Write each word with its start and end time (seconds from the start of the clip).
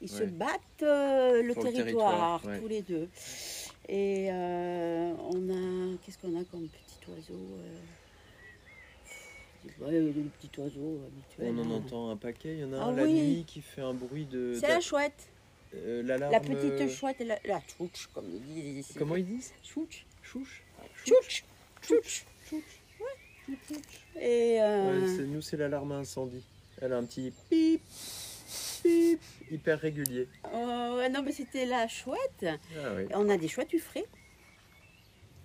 Ils 0.00 0.08
se 0.08 0.24
battent 0.24 0.60
euh, 0.82 1.42
le 1.42 1.54
territoire, 1.54 2.44
ouais. 2.44 2.58
tous 2.60 2.68
les 2.68 2.82
deux. 2.82 3.08
Et 3.88 4.28
euh, 4.30 5.12
on 5.30 5.48
a. 5.50 5.96
Qu'est-ce 6.04 6.18
qu'on 6.18 6.38
a 6.40 6.44
comme 6.44 6.68
petit 6.68 7.10
oiseau 7.10 7.40
euh, 9.80 9.86
ouais, 9.86 9.92
Le 10.00 10.12
petit 10.40 10.50
oiseau 10.60 11.00
habituel. 11.06 11.54
On 11.56 11.62
en 11.62 11.70
entend 11.76 12.10
un 12.10 12.16
paquet. 12.16 12.54
Il 12.54 12.60
y 12.60 12.64
en 12.64 12.72
a 12.74 12.78
Ah 12.80 12.84
un 12.86 12.96
la 12.96 13.04
oui. 13.04 13.12
nuit 13.14 13.44
qui 13.46 13.60
fait 13.60 13.80
un 13.82 13.94
bruit 13.94 14.26
de. 14.26 14.54
C'est 14.60 14.68
la 14.68 14.80
chouette. 14.80 15.28
euh, 15.74 16.02
La 16.02 16.40
petite 16.40 16.88
chouette 16.90 17.20
et 17.20 17.24
la, 17.24 17.38
la 17.44 17.60
chouche, 17.76 18.08
comme 18.14 18.26
ils 18.30 18.42
disent 18.54 18.78
ici. 18.78 18.94
Comment 18.98 19.16
ils 19.16 19.26
disent 19.26 19.52
Chouche. 19.62 20.04
Chouche 20.22 20.62
Chouche. 21.04 21.44
Chouche. 21.82 22.24
Chouche. 22.48 22.62
Ouais. 23.00 24.20
Et 24.20 24.60
euh, 24.60 25.16
Ouais, 25.16 25.24
Nous, 25.26 25.40
c'est 25.40 25.56
l'alarme 25.56 25.92
incendie. 25.92 26.42
Elle 26.80 26.92
a 26.92 26.98
un 26.98 27.04
petit 27.04 27.32
pip, 27.50 27.80
hyper 29.50 29.78
régulier. 29.80 30.28
oh, 30.52 30.94
ouais, 30.98 31.08
non, 31.08 31.22
mais 31.22 31.32
c'était 31.32 31.66
la 31.66 31.86
chouette. 31.88 32.44
Ah 32.44 32.94
oui. 32.96 33.04
On 33.14 33.28
a 33.28 33.36
des 33.36 33.48
chouettes 33.48 33.70
du 33.70 33.78
frais. 33.78 34.04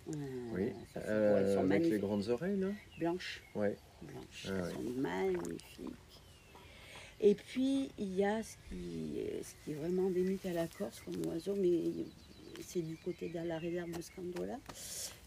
Euh, 0.10 0.14
Oui, 0.54 0.72
ça, 0.94 1.00
Euh, 1.02 1.38
elles 1.40 1.54
sont 1.56 1.72
avec 1.72 1.84
les 1.90 2.00
grandes 2.00 2.28
oreilles, 2.30 2.58
là 2.60 2.68
Blanches. 3.00 3.42
Ouais. 3.56 3.76
blanches. 4.02 4.46
Ah 4.48 4.52
Elles 4.52 4.62
ouais. 4.64 4.72
sont 4.74 4.82
magnifiques. 5.00 6.22
Et 7.22 7.36
puis, 7.36 7.90
il 7.98 8.16
y 8.16 8.26
a 8.26 8.44
ce 8.44 8.56
qui, 8.70 9.22
ce 9.44 9.54
qui 9.64 9.72
est 9.72 9.76
vraiment 9.76 10.08
endémique 10.08 10.46
à 10.46 10.52
la 10.52 10.68
Corse 10.68 11.00
comme 11.06 11.26
oiseau, 11.28 11.56
mais 11.56 11.80
c'est 12.62 12.82
du 12.82 12.98
côté 12.98 13.30
de 13.30 13.40
la 13.40 13.58
réserve 13.60 13.92
de 13.92 14.02
Scandola, 14.02 14.60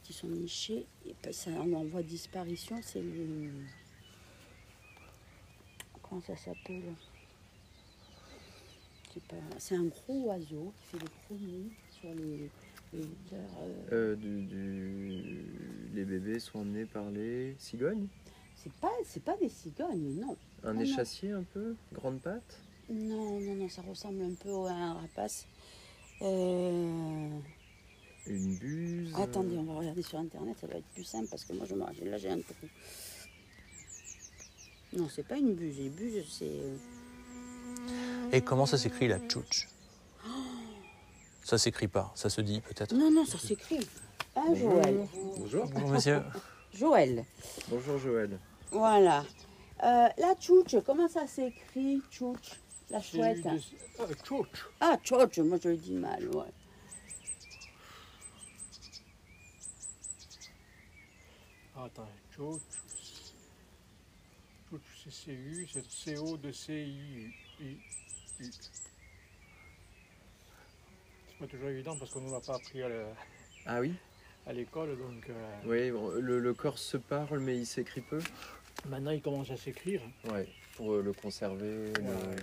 qui 0.05 0.13
sont 0.13 0.29
nichés. 0.29 0.85
Et 1.07 1.15
puis 1.23 1.33
ça, 1.33 1.51
on 1.53 1.73
en 1.73 1.85
voit 1.85 2.03
disparition, 2.03 2.79
c'est 2.83 3.01
le... 3.01 3.51
Comment 6.03 6.21
ça 6.21 6.37
s'appelle? 6.37 6.83
C'est 9.59 9.77
un 9.77 9.85
gros 9.85 10.25
oiseau 10.27 10.73
qui 10.77 10.87
fait 10.87 10.99
des 10.99 11.11
gros 11.29 11.37
nids 11.39 11.73
sur 11.91 12.15
les... 12.15 12.51
les 12.93 13.05
euh, 13.35 13.85
Euh, 13.93 14.17
du, 14.17 14.43
du- 14.43 15.45
Les 15.95 16.05
bébés 16.05 16.39
sont 16.39 16.61
emmenés 16.61 16.87
par 16.87 17.11
les 17.11 17.55
cigognes? 17.59 18.07
C'est 18.57 18.73
pas, 18.75 18.93
c'est 19.05 19.23
pas 19.23 19.37
des 19.37 19.49
cigognes, 19.49 20.21
non. 20.21 20.37
Un 20.65 20.75
non. 20.75 20.81
échassier 20.81 21.31
un 21.33 21.43
peu? 21.45 21.75
Grande 21.93 22.21
patte? 22.21 22.61
Non, 22.89 23.41
non, 23.41 23.55
non, 23.55 23.69
ça 23.69 23.83
ressemble 23.83 24.23
un 24.23 24.35
peu 24.35 24.53
à 24.67 24.73
un 24.75 24.95
rapace. 24.95 25.47
Euh, 26.23 27.29
Une 28.27 28.57
buse 28.57 29.13
Attendez, 29.17 29.57
on 29.59 29.65
va 29.65 29.75
regarder 29.75 30.03
sur 30.03 30.19
internet, 30.19 30.57
ça 30.61 30.67
doit 30.67 30.77
être 30.79 30.89
plus 30.95 31.05
simple 31.05 31.29
parce 31.29 31.45
que 31.45 31.53
moi 31.53 31.67
je 31.67 31.75
me 31.75 32.11
là 32.11 32.17
j'ai 32.19 32.31
un 32.31 32.41
trou. 32.41 32.55
Non, 34.95 35.09
c'est 35.09 35.27
pas 35.27 35.37
une 35.37 35.55
buse, 35.55 35.79
les 35.79 35.91
buses 35.91 36.25
c'est. 36.29 36.61
Et 38.33 38.41
comment 38.43 38.67
ça 38.67 38.79
s'écrit 38.79 39.09
la 39.09 39.19
tchouch 39.21 39.69
Ça 41.43 41.59
s'écrit 41.59 41.89
pas, 41.89 42.13
ça 42.15 42.29
se 42.29 42.41
dit 42.41 42.61
peut-être. 42.61 42.95
Non, 42.95 43.11
non, 43.11 43.25
ça 43.25 43.39
s'écrit. 43.39 43.87
Hein, 44.35 44.55
Joël 44.55 45.07
Bonjour. 45.39 45.67
Bonjour 45.67 45.89
monsieur. 45.91 46.23
Joël, 46.75 47.25
Bonjour 47.69 47.99
Joël. 47.99 48.39
voilà. 48.71 49.25
Euh, 49.83 50.09
la 50.19 50.35
tchouch, 50.39 50.77
comment 50.85 51.09
ça 51.09 51.27
s'écrit, 51.27 52.03
tchouch 52.11 52.61
La 52.91 53.01
chouette. 53.01 53.47
Ah, 53.99 54.05
tchouch. 54.23 54.67
Ah, 54.81 54.97
tchouch, 55.03 55.39
moi 55.39 55.59
je 55.63 55.69
le 55.71 55.77
dis 55.77 55.93
mal, 55.95 56.29
ouais. 56.29 56.45
Ah, 61.77 61.85
attends, 61.85 62.09
tchouch. 62.35 62.61
Tchouch, 64.69 64.81
c'est 65.05 65.13
C-U, 65.13 65.69
c'est 65.73 65.91
C-O 65.91 66.37
de 66.37 66.53
C-I-U. 66.53 67.33
C'est 68.39 68.53
pas 71.39 71.47
toujours 71.47 71.69
évident 71.69 71.97
parce 71.97 72.11
qu'on 72.11 72.21
ne 72.21 72.31
l'a 72.33 72.41
pas 72.41 72.55
appris 72.57 72.83
à 72.83 72.89
la- 72.89 73.15
Ah 73.67 73.81
oui? 73.81 73.95
à 74.47 74.53
l'école, 74.53 74.97
donc 74.97 75.29
euh, 75.29 75.61
Oui, 75.65 75.91
bon, 75.91 76.11
le, 76.11 76.39
le 76.39 76.55
corse 76.55 76.81
se 76.83 76.97
parle, 76.97 77.41
mais 77.41 77.57
il 77.59 77.67
s'écrit 77.67 78.01
peu. 78.01 78.21
maintenant 78.89 79.11
il 79.11 79.21
commence 79.21 79.51
à 79.51 79.57
s'écrire. 79.57 80.01
Ouais, 80.31 80.47
pour 80.77 80.93
euh, 80.95 81.03
le 81.03 81.13
conserver. 81.13 81.93
le- 81.95 82.37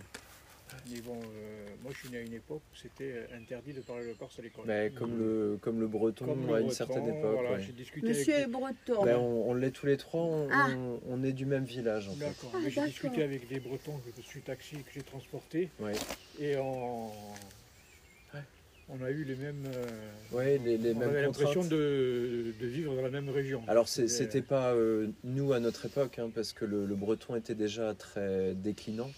Mais 0.91 0.99
bon, 1.01 1.15
euh, 1.15 1.65
moi 1.81 1.91
je 1.93 1.99
suis 1.99 2.09
né 2.09 2.17
à 2.17 2.21
une 2.21 2.33
époque 2.33 2.61
où 2.71 2.75
c'était 2.75 3.11
euh, 3.13 3.37
interdit 3.37 3.73
de 3.73 3.81
parler 3.81 4.05
le 4.07 4.13
corse 4.13 4.37
à 4.39 4.41
l'école. 4.41 4.65
Ben, 4.65 4.93
comme, 4.93 5.17
le, 5.17 5.57
comme 5.61 5.79
le 5.79 5.87
breton 5.87 6.25
Comme 6.25 6.39
à 6.39 6.41
une 6.43 6.47
breton, 6.65 6.69
certaine 6.71 7.07
époque. 7.07 7.33
voilà, 7.33 7.51
ouais. 7.53 7.61
j'ai 7.65 7.71
discuté 7.73 8.07
Monsieur 8.07 8.33
est 8.33 8.47
breton. 8.47 9.03
Ben, 9.05 9.17
on, 9.17 9.49
on 9.49 9.53
l'est 9.53 9.71
tous 9.71 9.85
les 9.85 9.97
trois, 9.97 10.21
on, 10.21 10.47
Ah. 10.51 10.69
on- 10.75 10.99
on 11.09 11.23
est 11.23 11.33
du 11.33 11.45
même 11.45 11.63
village 11.65 12.09
en 12.09 12.13
des... 12.13 12.19
fait. 12.19 12.25
D'accord, 12.25 12.51
Ah, 12.53 12.59
mais 12.63 12.69
j'ai 12.69 12.85
discuté 12.85 13.23
avec 13.23 13.47
des 13.47 13.59
bretons 13.59 13.97
que 13.99 14.21
je 14.21 14.27
suis 14.27 14.41
taxi 14.41 14.75
que 14.77 14.91
j'ai 14.93 15.03
transporté 15.03 15.69
Ouais. 15.79 15.93
et 16.39 16.57
on... 16.57 17.09
A 19.03 19.09
eu 19.09 19.23
les 19.23 19.35
mêmes... 19.35 19.63
euh, 19.73 19.85
Ouais, 20.31 20.59
les, 20.63 20.77
les 20.77 20.91
on 20.93 20.99
mêmes 20.99 21.09
avait 21.09 21.23
l'impression 21.23 21.63
de, 21.63 22.53
de 22.59 22.67
vivre 22.67 22.95
dans 22.95 23.01
la 23.01 23.09
même 23.09 23.27
région. 23.27 23.63
Alors 23.67 23.87
c'est- 23.87 24.07
c'était 24.07 24.41
pas 24.43 24.73
euh, 24.73 25.07
nous 25.23 25.51
à 25.51 25.59
notre 25.59 25.87
époque, 25.87 26.19
hein, 26.19 26.29
parce 26.33 26.53
que 26.53 26.63
le, 26.63 26.85
le 26.85 26.95
breton 26.95 27.35
était 27.35 27.55
déjà 27.55 27.95
très 27.95 28.53
déclinant. 28.53 29.09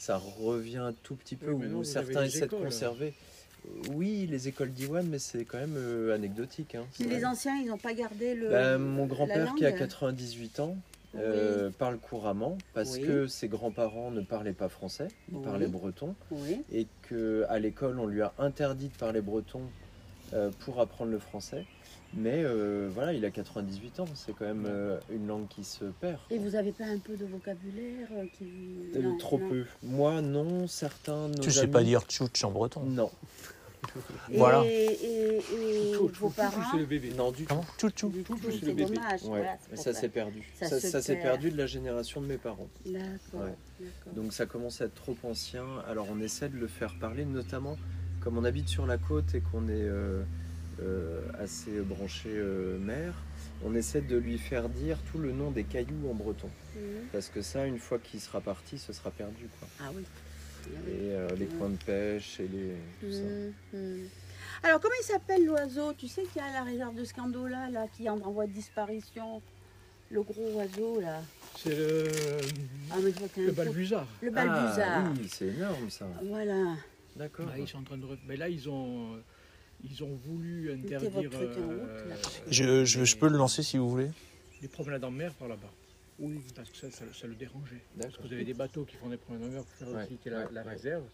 Ça 0.00 0.16
revient 0.16 0.78
un 0.78 0.94
tout 1.02 1.14
petit 1.14 1.36
peu, 1.36 1.50
Oui, 1.50 1.66
avez 1.66 1.84
certains 1.84 2.24
essaient 2.24 2.40
de 2.40 2.44
écoles. 2.46 2.64
conserver. 2.64 3.12
Oui, 3.92 4.26
les 4.30 4.48
écoles 4.48 4.70
d'Iwan, 4.70 5.06
mais 5.06 5.18
c'est 5.18 5.44
quand 5.44 5.58
même 5.58 5.74
euh, 5.76 6.14
anecdotique. 6.14 6.74
hein. 6.74 6.86
Les 7.00 7.22
anciens, 7.26 7.56
ils 7.60 7.66
n'ont 7.66 7.76
pas 7.76 7.92
gardé 7.92 8.34
le. 8.34 8.48
Ben, 8.48 8.78
mon 8.78 9.02
la 9.02 9.08
grand-père 9.08 9.54
qui 9.56 9.66
a 9.66 9.70
langue. 9.70 9.78
98 9.78 10.60
ans 10.60 10.76
euh, 11.16 11.68
parle 11.78 11.98
couramment 11.98 12.56
parce 12.72 12.94
Oui. 12.94 13.02
que 13.02 13.26
ses 13.26 13.48
grands-parents 13.48 14.10
ne 14.10 14.22
parlaient 14.22 14.54
pas 14.54 14.70
français, 14.70 15.08
ils 15.30 15.36
Oui. 15.36 15.44
parlaient 15.44 15.66
breton 15.66 16.14
Oui. 16.30 16.62
et 16.72 16.86
que 17.02 17.44
à 17.50 17.58
l'école 17.58 17.98
on 17.98 18.06
lui 18.06 18.22
a 18.22 18.32
interdit 18.38 18.88
de 18.88 18.96
parler 18.96 19.20
breton 19.20 19.60
euh, 20.32 20.50
pour 20.60 20.80
apprendre 20.80 21.10
le 21.10 21.18
français. 21.18 21.66
Mais 22.14 22.42
euh, 22.44 22.90
voilà, 22.92 23.12
il 23.12 23.24
a 23.24 23.30
98 23.30 24.00
ans, 24.00 24.04
c'est 24.14 24.32
quand 24.34 24.44
même 24.44 24.66
euh, 24.66 24.98
une 25.12 25.26
langue 25.28 25.46
qui 25.48 25.62
se 25.62 25.84
perd. 25.84 26.18
Et 26.30 26.38
vous 26.38 26.56
avez 26.56 26.72
pas 26.72 26.84
un 26.86 26.98
peu 26.98 27.16
de 27.16 27.24
vocabulaire 27.24 28.08
euh, 28.12 28.24
qui. 28.36 28.44
Euh, 28.96 29.02
non, 29.02 29.16
trop 29.18 29.38
non. 29.38 29.48
peu. 29.48 29.64
Moi, 29.84 30.20
non. 30.20 30.66
Certains. 30.66 31.28
Nos 31.28 31.34
Tu 31.38 31.50
sais 31.52 31.60
amis- 31.60 31.72
pas 31.72 31.82
dire 31.84 32.02
tchouch 32.02 32.42
en 32.44 32.50
breton. 32.50 32.80
Non. 32.84 33.10
Et, 34.30 34.36
Voilà. 34.36 34.62
et, 34.66 34.98
et 35.40 35.40
Tchouch, 35.94 36.12
vos 36.18 36.28
tchouch, 36.28 36.36
parents. 36.36 36.62
c'est 36.72 36.78
le 36.78 36.84
bébé. 36.84 37.12
Non, 37.16 37.30
du 37.32 37.46
tout. 37.46 37.54
Tchou 37.78 38.12
c'est 38.50 38.60
le 38.66 38.72
bébé. 38.74 38.84
dommage. 38.94 39.22
Ouais, 39.22 39.28
voilà, 39.28 39.58
ça 39.74 39.94
s'est 39.94 40.08
perdu. 40.10 40.42
Ça 40.58 40.66
Ça, 40.68 40.80
se 40.80 41.00
s'est 41.00 41.14
perd. 41.14 41.22
perdu 41.24 41.50
de 41.50 41.56
la 41.56 41.66
génération 41.66 42.20
de 42.20 42.26
mes 42.26 42.36
parents. 42.36 42.68
D'accord. 42.84 43.48
Ouais. 43.48 43.86
Donc 44.14 44.32
ça 44.34 44.46
commence 44.46 44.80
à 44.82 44.86
être 44.86 44.94
trop 44.94 45.16
ancien. 45.22 45.64
Alors 45.88 46.08
on 46.12 46.20
essaie 46.20 46.48
de 46.50 46.58
le 46.58 46.66
faire 46.66 46.94
parler, 47.00 47.24
notamment 47.24 47.76
comme 48.20 48.36
on 48.36 48.44
habite 48.44 48.68
sur 48.68 48.86
la 48.86 48.98
côte 48.98 49.34
et 49.34 49.40
qu'on 49.40 49.66
est 49.68 49.72
euh, 49.72 50.22
assez 51.38 51.80
branché 51.80 52.30
euh, 52.32 52.78
mer, 52.78 53.14
on 53.64 53.74
essaie 53.74 54.00
de 54.00 54.16
lui 54.16 54.38
faire 54.38 54.68
dire 54.68 54.98
tout 55.10 55.18
le 55.18 55.32
nom 55.32 55.50
des 55.50 55.64
cailloux 55.64 56.08
en 56.10 56.14
breton. 56.14 56.50
Mhm. 56.74 56.82
Parce 57.12 57.28
que 57.28 57.42
ça, 57.42 57.66
une 57.66 57.78
fois 57.78 57.98
qu'il 57.98 58.20
sera 58.20 58.40
parti, 58.40 58.78
ce 58.78 58.92
sera 58.92 59.10
perdu. 59.10 59.48
Quoi. 59.58 59.68
Ah 59.80 59.90
oui. 59.94 60.04
Et 60.86 61.14
euh, 61.14 61.28
les 61.36 61.46
coins 61.46 61.70
de 61.70 61.82
pêche 61.82 62.38
et 62.40 62.48
les... 62.48 62.74
tout 63.00 63.12
ça. 63.12 63.76
Mhm. 63.76 64.08
Alors, 64.62 64.80
comment 64.80 64.94
il 65.00 65.04
s'appelle 65.04 65.44
l'oiseau? 65.46 65.94
Tu 65.94 66.06
sais 66.06 66.22
qu'il 66.22 66.42
y 66.42 66.44
a 66.44 66.52
la 66.52 66.64
réserve 66.64 66.94
de 66.94 67.04
Scandola 67.04 67.70
là, 67.70 67.86
qui 67.88 68.06
est 68.06 68.10
en 68.10 68.18
voie 68.18 68.46
de 68.46 68.52
disparition. 68.52 69.40
Le 70.10 70.22
gros 70.22 70.50
oiseau 70.54 71.00
là. 71.00 71.22
C'est 71.56 71.74
le, 71.74 72.08
Ah, 72.90 72.96
mais 73.02 73.12
le 73.36 73.52
balbuzard. 73.52 74.06
Le 74.20 74.30
balbuzard. 74.30 75.04
Ah, 75.06 75.12
oui, 75.16 75.28
c'est 75.30 75.46
énorme 75.46 75.88
ça. 75.88 76.06
Voilà. 76.24 76.74
D'accord. 77.16 77.46
Ils 77.56 77.68
sont 77.68 77.78
en 77.78 77.84
train 77.84 77.96
de... 77.96 78.06
Mais 78.26 78.36
là, 78.36 78.48
ils 78.48 78.68
ont, 78.68 79.18
ils 79.84 80.02
ont 80.04 80.14
voulu 80.26 80.72
interdire 80.72 81.30
euh, 81.32 82.08
là. 82.08 82.14
Je, 82.48 82.84
je, 82.84 83.04
je 83.04 83.16
peux 83.16 83.28
le 83.28 83.38
lancer 83.38 83.62
si 83.62 83.78
vous 83.78 83.88
voulez. 83.88 84.10
les 84.62 84.68
promenades 84.68 85.04
en 85.04 85.10
mer 85.10 85.32
par 85.34 85.48
là-bas. 85.48 85.70
Oui. 86.18 86.40
Parce 86.54 86.68
que 86.70 86.76
ça, 86.76 86.90
ça, 86.90 87.04
ça 87.18 87.26
le 87.26 87.34
dérangeait. 87.34 87.80
Parce 87.98 88.16
que 88.16 88.22
vous 88.22 88.32
avez 88.32 88.44
des 88.44 88.54
bateaux 88.54 88.84
qui 88.84 88.96
font 88.96 89.08
des 89.08 89.16
promenades 89.16 89.48
en 89.50 89.52
mer 89.52 89.62
pour 89.64 89.88
faire 89.88 89.98
visiter 90.06 90.30
la, 90.30 90.38
ouais, 90.40 90.48
la 90.52 90.62
ouais. 90.62 90.70
réserve. 90.72 91.04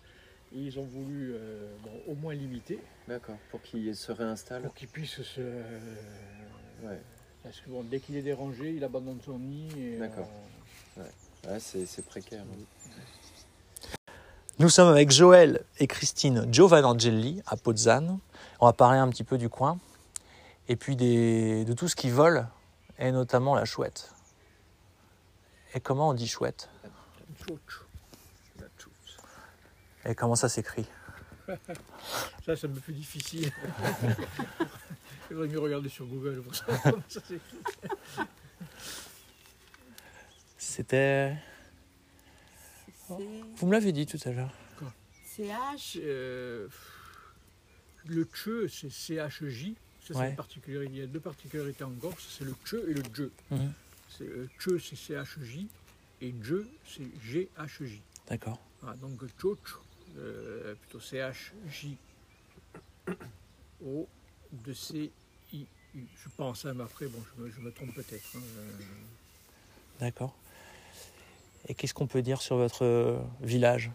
Et 0.54 0.58
ils 0.60 0.78
ont 0.78 0.84
voulu 0.84 1.32
euh, 1.34 1.74
bon, 1.84 2.12
au 2.12 2.14
moins 2.14 2.34
limiter 2.34 2.78
D'accord. 3.08 3.36
Pour 3.50 3.60
qu'il 3.62 3.94
se 3.94 4.12
réinstalle. 4.12 4.62
pour 4.62 4.74
qu'ils 4.74 4.88
puissent 4.88 5.22
se... 5.22 5.40
Ouais. 5.40 7.00
Parce 7.42 7.60
que 7.60 7.68
bon, 7.70 7.82
dès 7.84 8.00
qu'il 8.00 8.16
est 8.16 8.22
dérangé, 8.22 8.70
il 8.72 8.82
abandonne 8.84 9.20
son 9.24 9.38
nid. 9.38 9.68
D'accord. 9.98 10.28
euh, 10.98 11.02
Ouais, 11.48 11.60
c'est 11.60 11.86
c'est 11.86 12.04
précaire. 12.04 12.42
hein. 12.42 12.90
Nous 14.58 14.68
sommes 14.70 14.88
avec 14.88 15.10
Joël 15.10 15.62
et 15.78 15.86
Christine 15.86 16.46
Giovanangeli 16.52 17.42
à 17.46 17.56
Pozzane. 17.56 18.18
On 18.60 18.66
va 18.66 18.72
parler 18.72 18.98
un 18.98 19.08
petit 19.08 19.24
peu 19.24 19.38
du 19.38 19.48
coin 19.48 19.78
et 20.68 20.76
puis 20.76 20.96
des, 20.96 21.64
de 21.64 21.72
tout 21.72 21.88
ce 21.88 21.96
qui 21.96 22.10
vole 22.10 22.46
et 22.98 23.12
notamment 23.12 23.54
la 23.54 23.64
chouette. 23.64 24.10
Et 25.74 25.80
comment 25.80 26.08
on 26.08 26.14
dit 26.14 26.26
chouette? 26.26 26.70
Et 30.04 30.14
comment 30.14 30.36
ça 30.36 30.48
s'écrit? 30.48 30.86
Ça, 32.46 32.56
c'est 32.56 32.66
un 32.66 32.70
peu 32.70 32.80
plus 32.80 32.94
difficile. 32.94 33.52
Il 35.30 35.36
vaut 35.36 35.46
mieux 35.46 35.58
regarder 35.58 35.88
sur 35.88 36.06
Google 36.06 36.42
pour 36.42 36.54
savoir 36.54 36.82
comment 36.82 37.02
ça 37.08 37.20
s'écrit. 37.20 37.58
C'était. 40.56 41.36
Vous 43.08 43.66
me 43.66 43.72
l'avez 43.72 43.92
dit 43.92 44.06
tout 44.06 44.18
à 44.24 44.30
l'heure. 44.30 44.52
CH. 45.24 45.98
Euh, 46.00 46.68
le 48.08 48.24
tche, 48.24 48.68
c'est 48.70 48.90
CHJ. 48.90 49.72
Ça, 50.00 50.14
c'est 50.14 50.20
Ouais. 50.20 50.30
une 50.30 50.36
particularité. 50.36 50.92
Il 50.92 50.98
y 51.00 51.02
a 51.02 51.06
deux 51.06 51.20
particularités 51.20 51.84
en 51.84 51.90
Corse, 51.92 52.24
c'est 52.38 52.44
le 52.44 52.54
tche 52.64 52.74
et 52.88 52.94
le 52.94 53.02
dje. 53.02 53.30
Mhm. 53.50 53.72
C'est, 54.08 54.24
euh, 54.24 54.48
tche, 54.58 54.78
c'est 54.82 54.96
CHJ, 54.96 55.66
et 56.20 56.32
dje, 56.42 56.64
c'est 56.86 57.02
GHJ. 57.24 58.00
D'accord. 58.28 58.60
Voilà, 58.80 58.96
donc 58.98 59.20
tchoch, 59.38 59.58
euh, 60.16 60.74
plutôt 60.76 61.00
CHJ, 61.00 61.96
O, 63.84 64.06
de 64.52 64.72
C, 64.72 65.10
I, 65.52 65.66
U. 65.94 66.00
Je 66.22 66.28
pense, 66.36 66.64
hein, 66.64 66.74
mais 66.74 66.84
après, 66.84 67.06
bon, 67.06 67.22
je 67.36 67.42
me, 67.42 67.50
je 67.50 67.60
me 67.60 67.70
trompe 67.72 67.94
peut-être. 67.94 68.36
hein, 68.36 68.40
euh. 68.58 68.70
D'accord. 70.00 70.36
Et 71.68 71.74
qu'est-ce 71.74 71.94
qu'on 71.94 72.06
peut 72.06 72.22
dire 72.22 72.40
sur 72.42 72.56
votre 72.56 72.84
euh, 72.84 73.18
village? 73.40 73.90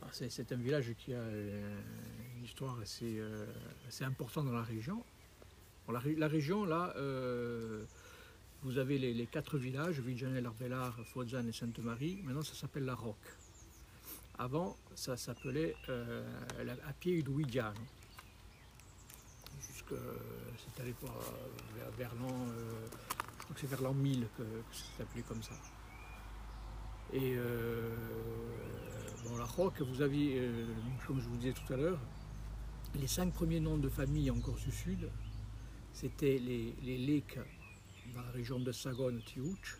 Alors, 0.00 0.12
C'est, 0.14 0.28
c'est 0.30 0.50
un 0.52 0.56
village 0.56 0.92
qui 0.98 1.14
a 1.14 1.18
euh, 1.18 1.80
une 2.42 2.46
histoire 2.46 2.76
assez, 2.80 3.20
euh, 3.20 3.46
importante 4.00 4.46
dans 4.46 4.52
la 4.52 4.64
région. 4.64 5.04
La, 5.88 6.00
ré- 6.00 6.16
la 6.16 6.26
région, 6.26 6.64
là, 6.64 6.92
euh, 6.96 7.84
vous 8.64 8.78
avez 8.78 8.98
les, 8.98 9.26
quatre 9.26 9.58
villages, 9.58 10.00
Viljanel, 10.00 10.44
Arbelard, 10.44 10.96
Fozzane 11.06 11.48
et 11.48 11.52
Sainte-Marie. 11.52 12.20
Maintenant, 12.24 12.42
ça 12.42 12.54
s'appelle 12.54 12.84
la 12.84 12.96
Roque. 12.96 13.14
Avant, 14.40 14.76
ça 14.96 15.16
s'appelait 15.16 15.76
euh, 15.88 16.24
à 16.88 16.92
pied 16.94 17.22
Luigiano. 17.22 17.78
Jusque, 19.60 19.94
c'est 20.58 20.82
euh, 20.82 20.92
vers, 21.76 21.90
vers 21.92 22.14
l'an, 22.16 22.46
je 23.38 23.44
crois 23.44 23.54
que 23.54 23.60
c'est 23.60 23.68
vers 23.68 23.82
l'an 23.82 23.94
1000 23.94 24.26
que, 24.36 24.42
ça 24.72 24.84
s'appelait 24.98 25.22
comme 25.22 25.42
ça. 25.44 25.54
Et 27.12 27.36
bon, 29.28 29.36
la 29.36 29.44
Roque, 29.44 29.80
vous 29.82 30.02
aviez, 30.02 30.50
comme 31.06 31.20
je 31.20 31.28
vous 31.28 31.36
disais 31.36 31.52
tout 31.52 31.72
à 31.72 31.76
l'heure, 31.76 31.98
les 33.00 33.06
cinq 33.06 33.32
premiers 33.32 33.60
noms 33.60 33.78
de 33.78 33.88
famille 33.88 34.30
en 34.30 34.40
Corse 34.40 34.64
du 34.64 34.72
Sud, 34.72 35.08
c'était 35.92 36.38
les, 36.38 36.74
les 36.82 37.24
dans 38.14 38.22
la 38.22 38.30
région 38.30 38.58
de 38.58 38.72
Sagone, 38.72 39.20
Tiouch. 39.22 39.78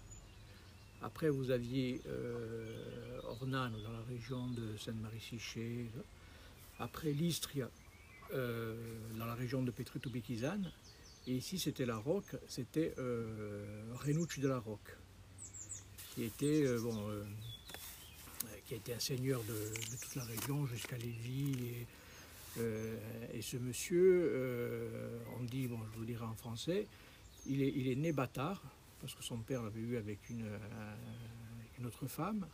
Après, 1.03 1.29
vous 1.29 1.51
aviez 1.51 2.01
euh, 2.07 3.21
dans 3.85 3.93
la 3.93 4.03
région 4.09 4.47
de 4.49 4.77
Sainte-Marie-Siché. 4.77 5.87
Après, 6.79 7.13
l'Istria 7.13 7.69
euh, 8.35 8.75
dans 9.19 9.27
la 9.27 9.35
région 9.35 9.63
de 9.63 9.71
Petruto-Béquizane. 9.71 10.71
Et 11.27 11.33
ici, 11.35 11.59
c'était 11.59 11.87
la 11.87 11.97
Roque, 11.97 12.37
c'était 12.49 12.95
euh, 12.99 13.65
de 14.39 14.49
la 14.49 14.59
Roque, 14.59 14.97
qui 16.15 16.25
était, 16.25 16.65
euh, 16.65 16.81
euh, 16.85 17.25
un 18.95 18.99
seigneur 18.99 19.41
de, 19.45 19.73
toute 20.01 20.15
la 20.17 20.25
région 20.25 20.67
jusqu'à 20.67 20.97
Lévis. 20.97 21.87
Euh, 22.59 22.97
et 23.33 23.41
ce 23.41 23.57
monsieur, 23.57 24.31
euh, 24.33 25.19
on 25.39 25.45
dit, 25.45 25.67
bon, 25.69 25.79
je 25.93 25.99
vous 25.99 26.05
dirai 26.05 26.25
en 26.25 26.35
français, 26.35 26.87
il 27.47 27.63
est, 27.63 27.97
né 27.97 28.13
bâtard, 28.13 28.63
parce 29.01 29.15
que 29.15 29.23
son 29.23 29.39
père 29.39 29.63
l'avait 29.63 29.81
eu 29.81 29.97
avec 29.97 30.29
une, 30.31 30.45
euh, 30.45 31.87
autre 31.87 32.07
femme. 32.07 32.47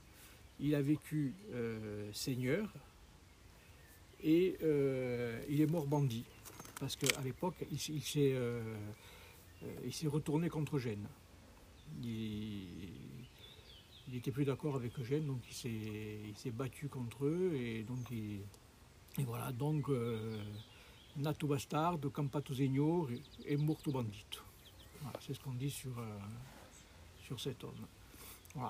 Il 0.60 0.74
a 0.74 0.80
vécu 0.80 1.34
seigneur 2.12 2.72
et 4.24 4.56
il 5.48 5.60
est 5.60 5.70
mort 5.70 5.86
bandit, 5.86 6.24
parce 6.80 6.96
qu'à 6.96 7.20
l'époque, 7.20 7.54
il, 7.70 7.78
s'est 8.02 8.34
retourné 10.06 10.48
contre 10.48 10.78
Gênes. 10.78 11.06
Il 12.02 12.88
n'était 14.08 14.32
plus 14.32 14.46
d'accord 14.46 14.76
avec 14.76 14.98
Eugène, 14.98 15.26
donc 15.26 15.42
il 15.48 16.34
s'est 16.34 16.50
battu 16.50 16.88
contre 16.88 17.26
eux, 17.26 17.52
et 17.54 17.82
donc 17.82 18.10
il, 18.10 18.40
et 19.18 19.24
voilà, 19.24 19.52
donc 19.52 19.88
euh, 19.88 20.40
nato 21.16 21.48
bastardo, 21.48 22.10
campato 22.10 22.54
signor 22.54 23.08
et 23.44 23.56
morto 23.56 23.90
bandito. 23.90 24.40
Voilà, 25.02 25.18
c'est 25.20 25.34
ce 25.34 25.40
qu'on 25.40 25.52
dit 25.52 25.70
sur, 25.70 25.98
euh, 25.98 26.18
sur 27.24 27.40
cet 27.40 27.64
homme. 27.64 27.86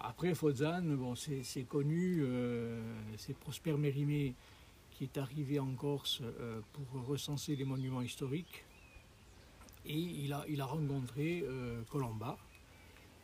Après 0.03 0.35
Fozzane, 0.35 0.97
bon, 0.97 1.15
c'est 1.15 1.63
connu, 1.69 2.19
euh, 2.21 2.81
c'est 3.17 3.37
Prosper 3.37 3.75
Mérimée 3.75 4.35
qui 4.91 5.05
est 5.05 5.17
arrivé 5.19 5.61
en 5.61 5.73
Corse 5.75 6.21
euh, 6.23 6.61
pour 6.73 7.07
recenser 7.07 7.55
les 7.57 7.65
monuments 7.65 8.03
historiques. 8.03 8.65
Et 9.87 9.97
il 9.97 10.33
a, 10.33 10.45
il 10.49 10.61
a 10.61 10.67
rencontré 10.67 11.43
Colomba, 11.89 12.37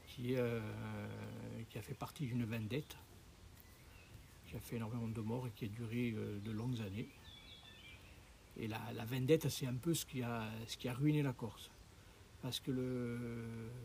qui, 0.06 0.34
qui 1.68 1.78
a 1.78 1.82
fait 1.82 1.94
partie 1.94 2.24
d'une 2.24 2.44
vendette, 2.44 2.96
qui 4.54 4.58
a 4.58 4.60
fait 4.60 4.76
énormément 4.76 5.08
de 5.08 5.20
morts 5.20 5.48
et 5.48 5.50
qui 5.50 5.64
a 5.64 5.68
duré 5.68 6.14
euh, 6.16 6.38
de 6.38 6.52
longues 6.52 6.80
années. 6.80 7.08
Et 8.56 8.68
la, 8.68 8.80
la 8.94 9.04
vendette, 9.04 9.48
c'est 9.48 9.66
un 9.66 9.74
peu 9.74 9.94
ce 9.94 10.06
qui, 10.06 10.22
a, 10.22 10.48
ce 10.68 10.76
qui 10.76 10.88
a 10.88 10.94
ruiné 10.94 11.22
la 11.24 11.32
Corse. 11.32 11.70
Parce 12.40 12.60
que 12.60 12.70
le 12.70 13.18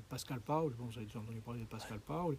Pascal 0.09 0.41
Paul, 0.41 0.73
bon, 0.73 0.85
vous 0.85 0.97
avez 0.97 1.07
déjà 1.07 1.19
entendu 1.19 1.39
parler 1.39 1.61
de 1.61 1.65
Pascal 1.65 1.99
Paul, 1.99 2.37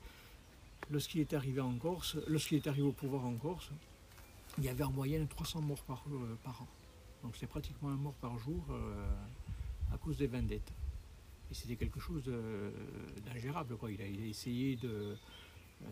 lorsqu'il 0.90 1.20
est 1.22 1.32
arrivé 1.34 1.60
en 1.60 1.74
Corse, 1.76 2.18
lorsqu'il 2.28 2.58
est 2.58 2.66
arrivé 2.68 2.86
au 2.86 2.92
pouvoir 2.92 3.24
en 3.24 3.34
Corse, 3.34 3.70
il 4.58 4.64
y 4.64 4.68
avait 4.68 4.84
en 4.84 4.92
moyenne 4.92 5.26
300 5.26 5.62
morts 5.62 5.82
par, 5.82 6.04
euh, 6.12 6.38
par 6.44 6.62
an. 6.62 6.68
Donc 7.24 7.34
c'est 7.36 7.46
pratiquement 7.48 7.88
un 7.88 7.96
mort 7.96 8.14
par 8.14 8.38
jour 8.38 8.64
euh, 8.70 9.08
à 9.92 9.98
cause 9.98 10.16
des 10.18 10.26
vendettes. 10.28 10.72
Et 11.50 11.54
c'était 11.54 11.74
quelque 11.74 11.98
chose 11.98 12.22
d'ingérable. 13.26 13.76
Il, 13.88 14.00
a, 14.00 14.06
il 14.06 14.22
a 14.22 14.26
essayé 14.26 14.76
de. 14.76 15.16
euh, 15.82 15.86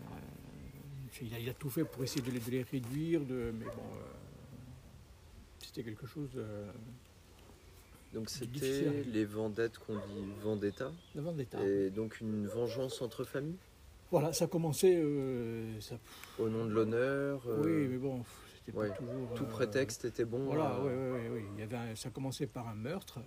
il, 1.21 1.33
a, 1.33 1.39
il 1.39 1.49
a 1.49 1.53
tout 1.53 1.69
fait 1.69 1.83
pour 1.85 2.03
essayer 2.03 2.21
de 2.21 2.31
les, 2.31 2.39
de 2.39 2.51
les 2.51 2.63
réduire, 2.63 3.21
de, 3.21 3.51
mais 3.57 3.65
bon. 3.65 3.81
euh, 3.95 4.01
c'était 5.59 5.83
quelque 5.83 6.07
chose 6.07 6.29
de. 6.31 6.45
Donc 8.13 8.29
c'était 8.29 9.03
les 9.03 9.25
vendettes 9.25 9.77
qu'on 9.77 9.93
dit 9.95 10.31
vendetta, 10.41 10.91
de 11.13 11.21
vendetta. 11.21 11.63
et 11.63 11.89
donc 11.91 12.19
une 12.21 12.47
vengeance 12.47 13.01
entre 13.03 13.23
familles? 13.23 13.57
Voilà, 14.09 14.33
ça 14.33 14.47
commençait. 14.47 14.95
euh, 14.97 15.79
ça- 15.79 15.99
au 16.39 16.49
nom 16.49 16.65
de 16.65 16.71
l'honneur. 16.71 17.43
euh, 17.47 17.63
oui, 17.63 17.87
mais 17.87 17.97
bon, 17.97 18.23
c'était 18.65 18.75
ouais, 18.75 18.89
pas 18.89 18.95
toujours. 18.95 19.29
Tout 19.35 19.43
euh, 19.43 19.47
prétexte 19.47 20.05
était 20.05 20.25
bon. 20.25 20.45
Voilà, 20.45 20.79
oui, 20.81 20.91
oui, 20.91 21.27
oui. 21.33 21.43
Il 21.53 21.59
y 21.59 21.63
avait 21.63 21.75
un- 21.77 21.95
ça 21.95 22.09
commençait 22.09 22.47
par 22.47 22.67
un 22.67 22.73
meurtre, 22.73 23.19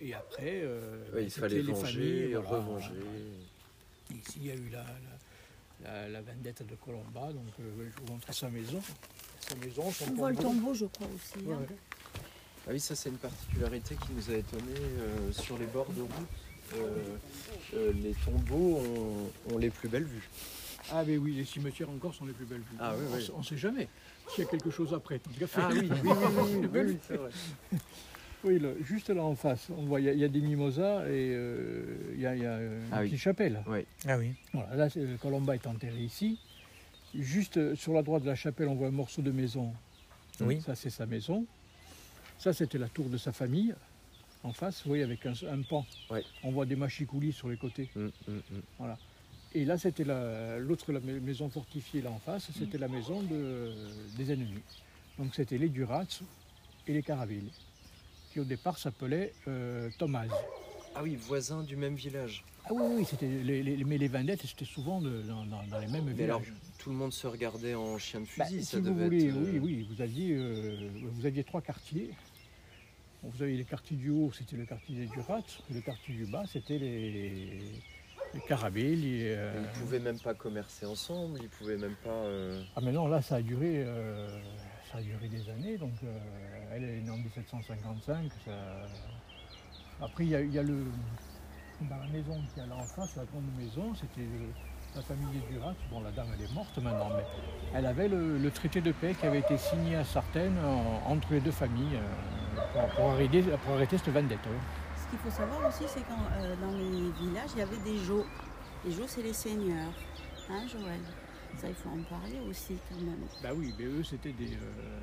et 0.00 0.14
après. 0.14 0.62
euh, 0.64 1.04
ouais, 1.12 1.24
il 1.24 1.30
fallait 1.30 1.60
les 1.62 1.72
venger, 1.72 2.32
familles, 2.32 2.34
voilà. 2.46 2.64
revenger. 2.64 2.94
Ici, 4.10 4.32
il 4.36 4.46
y 4.46 4.50
a 4.50 4.54
eu 4.54 4.68
la, 4.70 4.82
la, 4.84 5.18
la, 5.82 6.08
la 6.08 6.22
vendetta 6.22 6.64
de 6.64 6.74
Colomba, 6.76 7.32
donc 7.32 7.46
euh, 7.60 7.90
je 7.90 8.00
vous 8.02 8.12
montre 8.12 8.32
sa 8.32 8.48
maison. 8.48 8.80
Sa 9.40 9.54
maison, 9.56 9.90
son 9.90 10.04
On 10.10 10.14
voit 10.14 10.30
le 10.30 10.36
tombeau. 10.36 10.74
je 10.74 10.86
crois 10.86 11.06
aussi. 11.14 11.44
Ouais, 11.44 11.54
hein. 11.54 11.74
Ah 12.66 12.70
oui, 12.72 12.80
ça 12.80 12.94
c'est 12.94 13.08
une 13.08 13.16
particularité 13.18 13.96
qui 13.96 14.12
nous 14.12 14.30
a 14.30 14.34
étonné 14.38 14.74
sur 15.32 15.58
les 15.58 15.66
bords 15.66 15.90
de 15.92 16.02
route. 16.02 16.12
euh, 16.76 17.16
euh, 17.74 17.92
les 18.02 18.14
tombeaux 18.24 18.78
ont, 18.78 19.54
ont 19.54 19.58
les 19.58 19.70
plus 19.70 19.88
belles 19.88 20.04
vues. 20.04 20.28
Ah, 20.92 21.02
mais 21.06 21.16
oui, 21.16 21.32
les 21.34 21.44
cimetières 21.44 21.90
encore 21.90 22.14
sont 22.14 22.24
les 22.24 22.32
plus 22.32 22.44
belles 22.44 22.60
vues. 22.60 22.76
Ah, 22.78 22.94
oui, 22.96 23.04
on 23.10 23.16
oui. 23.16 23.38
ne 23.38 23.42
sait 23.44 23.56
jamais 23.58 23.88
s'il 24.30 24.44
y 24.44 24.46
a 24.46 24.50
quelque 24.50 24.70
chose 24.70 24.94
après. 24.94 25.18
tant 25.18 25.30
qu'à 25.32 25.46
faire. 25.48 25.66
Ah 25.68 25.72
oui, 25.72 25.88
oui, 25.90 25.98
oui, 26.04 26.12
oui, 26.12 26.68
oui, 26.72 26.80
oui, 26.86 26.98
c'est 27.06 27.16
vrai. 27.16 27.30
Oui, 28.44 28.58
là, 28.58 28.70
juste 28.82 29.08
là 29.10 29.22
en 29.22 29.36
face, 29.36 29.68
on 29.70 29.84
voit, 29.84 30.00
il 30.00 30.06
y, 30.06 30.08
a- 30.08 30.12
il 30.12 30.18
y 30.18 30.24
a 30.24 30.28
des 30.28 30.40
mimosas 30.40 31.04
et 31.06 31.32
euh, 31.32 31.84
il 32.14 32.20
y 32.20 32.26
a, 32.26 32.34
il 32.34 32.42
y 32.42 32.46
a, 32.46 32.52
euh, 32.54 32.80
une 32.80 32.88
Ah 32.92 33.00
oui. 33.00 33.06
petite 33.06 33.20
chapelle. 33.20 33.62
Ah 34.08 34.18
oui. 34.18 34.32
Voilà, 34.52 34.74
là, 34.74 34.90
c'est- 34.90 35.18
Colomba 35.20 35.54
est 35.54 35.66
enterré 35.66 36.00
ici. 36.02 36.38
Juste 37.14 37.56
euh, 37.58 37.76
sur 37.76 37.92
la 37.92 38.02
droite 38.02 38.22
de 38.22 38.28
la 38.28 38.34
chapelle, 38.34 38.66
on 38.68 38.74
voit 38.74 38.88
un 38.88 38.92
morceau 38.92 39.22
de 39.22 39.30
maison. 39.30 39.72
Oui. 40.40 40.60
Ça, 40.60 40.74
c'est 40.74 40.90
sa 40.90 41.06
maison. 41.06 41.46
Ça, 42.38 42.52
c'était 42.52 42.78
la 42.78 42.88
tour 42.88 43.08
de 43.08 43.16
sa 43.16 43.30
famille. 43.32 43.74
En 44.42 44.52
face, 44.52 44.82
vous 44.82 44.88
voyez, 44.88 45.04
avec 45.04 45.24
un, 45.24 45.34
un 45.48 45.62
pan. 45.62 45.86
On 46.42 46.50
voit 46.50 46.66
des 46.66 46.74
machicoulis 46.74 47.32
sur 47.32 47.48
les 47.48 47.56
côtés. 47.56 47.88
Hum, 47.94 48.10
hum, 48.26 48.42
hum. 48.80 48.96
Et 49.54 49.64
là, 49.64 49.78
c'était 49.78 50.02
la- 50.04 50.58
l'autre 50.58 50.90
la 50.90 50.98
ma- 50.98 51.12
maison 51.12 51.48
fortifiée, 51.48 52.02
là 52.02 52.10
en 52.10 52.18
face, 52.18 52.50
c'était 52.58 52.78
la 52.78 52.88
maison 52.88 53.22
de- 53.22 53.70
des 54.16 54.32
ennemis. 54.32 54.62
Donc, 55.18 55.32
c'était 55.34 55.58
les 55.58 55.68
Durazzo 55.68 56.24
et 56.88 56.94
les 56.94 57.02
Caravilles, 57.02 57.50
qui 58.32 58.40
au 58.40 58.44
départ 58.44 58.78
s'appelaient 58.78 59.32
euh, 59.48 59.90
Tomaz. 59.98 60.28
Ah 60.94 61.02
oui, 61.02 61.16
voisins 61.16 61.62
du 61.62 61.76
même 61.76 61.94
village. 61.94 62.44
Ah 62.64 62.68
oui, 62.72 62.82
oui, 62.98 63.04
c'était 63.04 63.26
les, 63.26 63.62
les- 63.62 63.84
mais 63.84 63.98
les 63.98 64.08
vendettes, 64.08 64.42
c'était 64.46 64.64
souvent 64.64 65.00
de- 65.00 65.22
dans, 65.22 65.44
dans- 65.46 65.62
dans 65.66 65.78
les 65.78 65.86
mêmes 65.88 66.04
Mais 66.04 66.12
villages. 66.12 66.30
alors, 66.30 66.42
tout 66.78 66.90
le 66.90 66.96
monde 66.96 67.12
se 67.12 67.26
regardait 67.26 67.74
en 67.74 67.98
chien 67.98 68.20
de 68.20 68.26
Bah, 68.38 68.44
fusil, 68.44 68.60
si 68.60 68.66
ça 68.66 68.78
vous 68.78 68.84
devait 68.90 69.04
voulez, 69.04 69.28
être, 69.28 69.36
euh, 69.36 69.40
oui, 69.52 69.58
oui, 69.58 69.86
vous 69.90 70.00
aviez, 70.00 70.34
euh, 70.36 70.76
vous 71.12 71.26
aviez 71.26 71.44
trois 71.44 71.60
quartiers. 71.60 72.10
Vous 73.22 73.42
aviez 73.42 73.56
les 73.56 73.64
quartiers 73.64 73.96
du 73.96 74.10
haut, 74.10 74.32
c'était 74.36 74.56
le 74.56 74.64
quartier 74.66 74.96
des 74.96 75.06
Durat, 75.06 75.40
et 75.70 75.74
le 75.74 75.80
quartier 75.80 76.14
du 76.14 76.26
bas, 76.26 76.44
c'était 76.46 76.78
les, 76.78 77.10
les 77.12 78.44
euh, 79.36 79.62
Ils 79.62 79.80
pouvaient 79.80 80.00
même 80.00 80.18
pas 80.18 80.34
commercer 80.34 80.86
ensemble, 80.86 81.38
ils 81.42 81.48
pouvaient 81.48 81.76
même 81.76 81.94
pas. 82.02 82.10
euh, 82.10 82.62
Ah 82.76 82.80
mais 82.80 82.92
non, 82.92 83.06
là 83.08 83.22
ça 83.22 83.36
a 83.36 83.42
duré, 83.42 83.84
ça 84.92 84.98
a 84.98 85.02
duré 85.02 85.28
des 85.28 85.48
années, 85.50 85.78
donc 85.78 85.92
euh, 86.04 86.18
elle 86.74 86.84
est 86.84 87.00
née 87.00 87.10
en 87.10 87.16
1755. 87.16 88.30
ça- 88.44 88.50
Après 90.04 90.24
il 90.24 90.30
y, 90.30 90.36
a- 90.36 90.40
y 90.42 90.58
a 90.58 90.62
le, 90.62 90.84
dans 91.88 91.96
la 91.96 92.06
maison 92.08 92.40
qui 92.54 92.60
est 92.60 92.66
là 92.66 92.76
la 93.16 93.24
grande 93.24 93.44
maison, 93.56 93.94
c'était 93.94 94.26
la 94.94 95.00
famille 95.02 95.40
des 95.40 95.52
Durac, 95.52 95.76
bon 95.90 96.00
la 96.02 96.10
dame 96.10 96.26
elle 96.36 96.44
est 96.44 96.52
morte 96.52 96.76
maintenant, 96.78 97.08
mais 97.16 97.24
elle 97.74 97.86
avait 97.86 98.08
le, 98.08 98.36
traité 98.50 98.80
de 98.80 98.92
paix 98.92 99.14
qui 99.18 99.26
avait 99.26 99.38
été 99.40 99.56
signé 99.56 99.96
à 99.96 100.04
Sartène 100.04 100.56
en- 100.64 101.10
entre 101.10 101.32
les 101.32 101.40
deux 101.40 101.52
familles 101.52 101.96
euh, 101.96 102.86
pour, 102.96 103.10
arrêter, 103.12 103.42
pour 103.64 103.74
arrêter 103.74 103.96
cette 103.98 104.12
vendette. 104.12 104.38
Ce 104.96 105.08
qu'il 105.10 105.18
faut 105.20 105.30
savoir 105.30 105.66
aussi, 105.68 105.84
c'est 105.86 106.00
que 106.02 106.60
dans 106.60 106.72
les 106.76 107.10
villages, 107.20 107.50
il 107.54 107.58
y 107.60 107.62
avait 107.62 107.78
des 107.78 107.98
geaux. 107.98 108.26
Les 108.84 108.92
geaux, 108.92 109.06
c'est 109.06 109.22
les 109.22 109.32
seigneurs. 109.32 109.92
Hein, 110.50 110.66
Joël? 110.66 111.00
Ça, 111.60 111.68
il 111.68 111.74
faut 111.74 111.90
en 111.90 112.02
parler 112.02 112.40
aussi 112.48 112.76
quand 112.88 112.96
même. 113.04 113.20
Bah 113.42 113.50
oui, 113.54 113.72
mais 113.78 113.84
eux 113.84 114.02
c'était 114.02 114.32
des, 114.32 114.54
euh, 114.54 115.00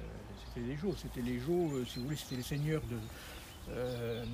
c'était 0.48 0.66
des. 0.68 0.78
C'était 0.98 1.22
les 1.22 1.40
geaux, 1.40 1.72
euh, 1.74 1.86
si 1.86 2.00
vous 2.00 2.06
voulez, 2.06 2.18
c'était 2.18 2.36
les 2.36 2.44
seigneurs 2.44 2.82
de, 2.90 2.98
euh, 3.70 4.26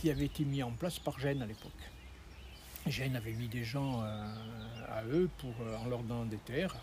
qui 0.00 0.10
avaient 0.10 0.24
été 0.26 0.44
mis 0.44 0.62
en 0.62 0.70
place 0.72 0.98
par 0.98 1.18
Gênes 1.18 1.42
à 1.42 1.46
l'époque. 1.46 1.72
Gênes 2.86 3.16
avait 3.16 3.32
mis 3.32 3.48
des 3.48 3.64
gens 3.64 4.02
euh, 4.02 4.34
à 4.88 5.04
eux 5.04 5.28
pour, 5.38 5.54
euh, 5.62 5.76
en 5.78 5.86
leur 5.86 6.02
donnant 6.02 6.24
des 6.26 6.36
terres 6.38 6.76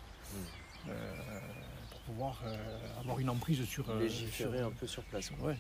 euh, 0.90 1.40
pour 1.92 2.00
pouvoir 2.02 2.40
euh, 2.46 3.00
avoir 3.00 3.20
une 3.20 3.30
emprise 3.30 3.64
sur. 3.66 3.90
euh, 3.90 4.00
Légiférer 4.02 4.58
sur- 4.60 4.68
un 4.68 4.72
peu 4.72 4.88
sur 4.88 5.04
place. 5.04 5.32
Ouais. 5.42 5.58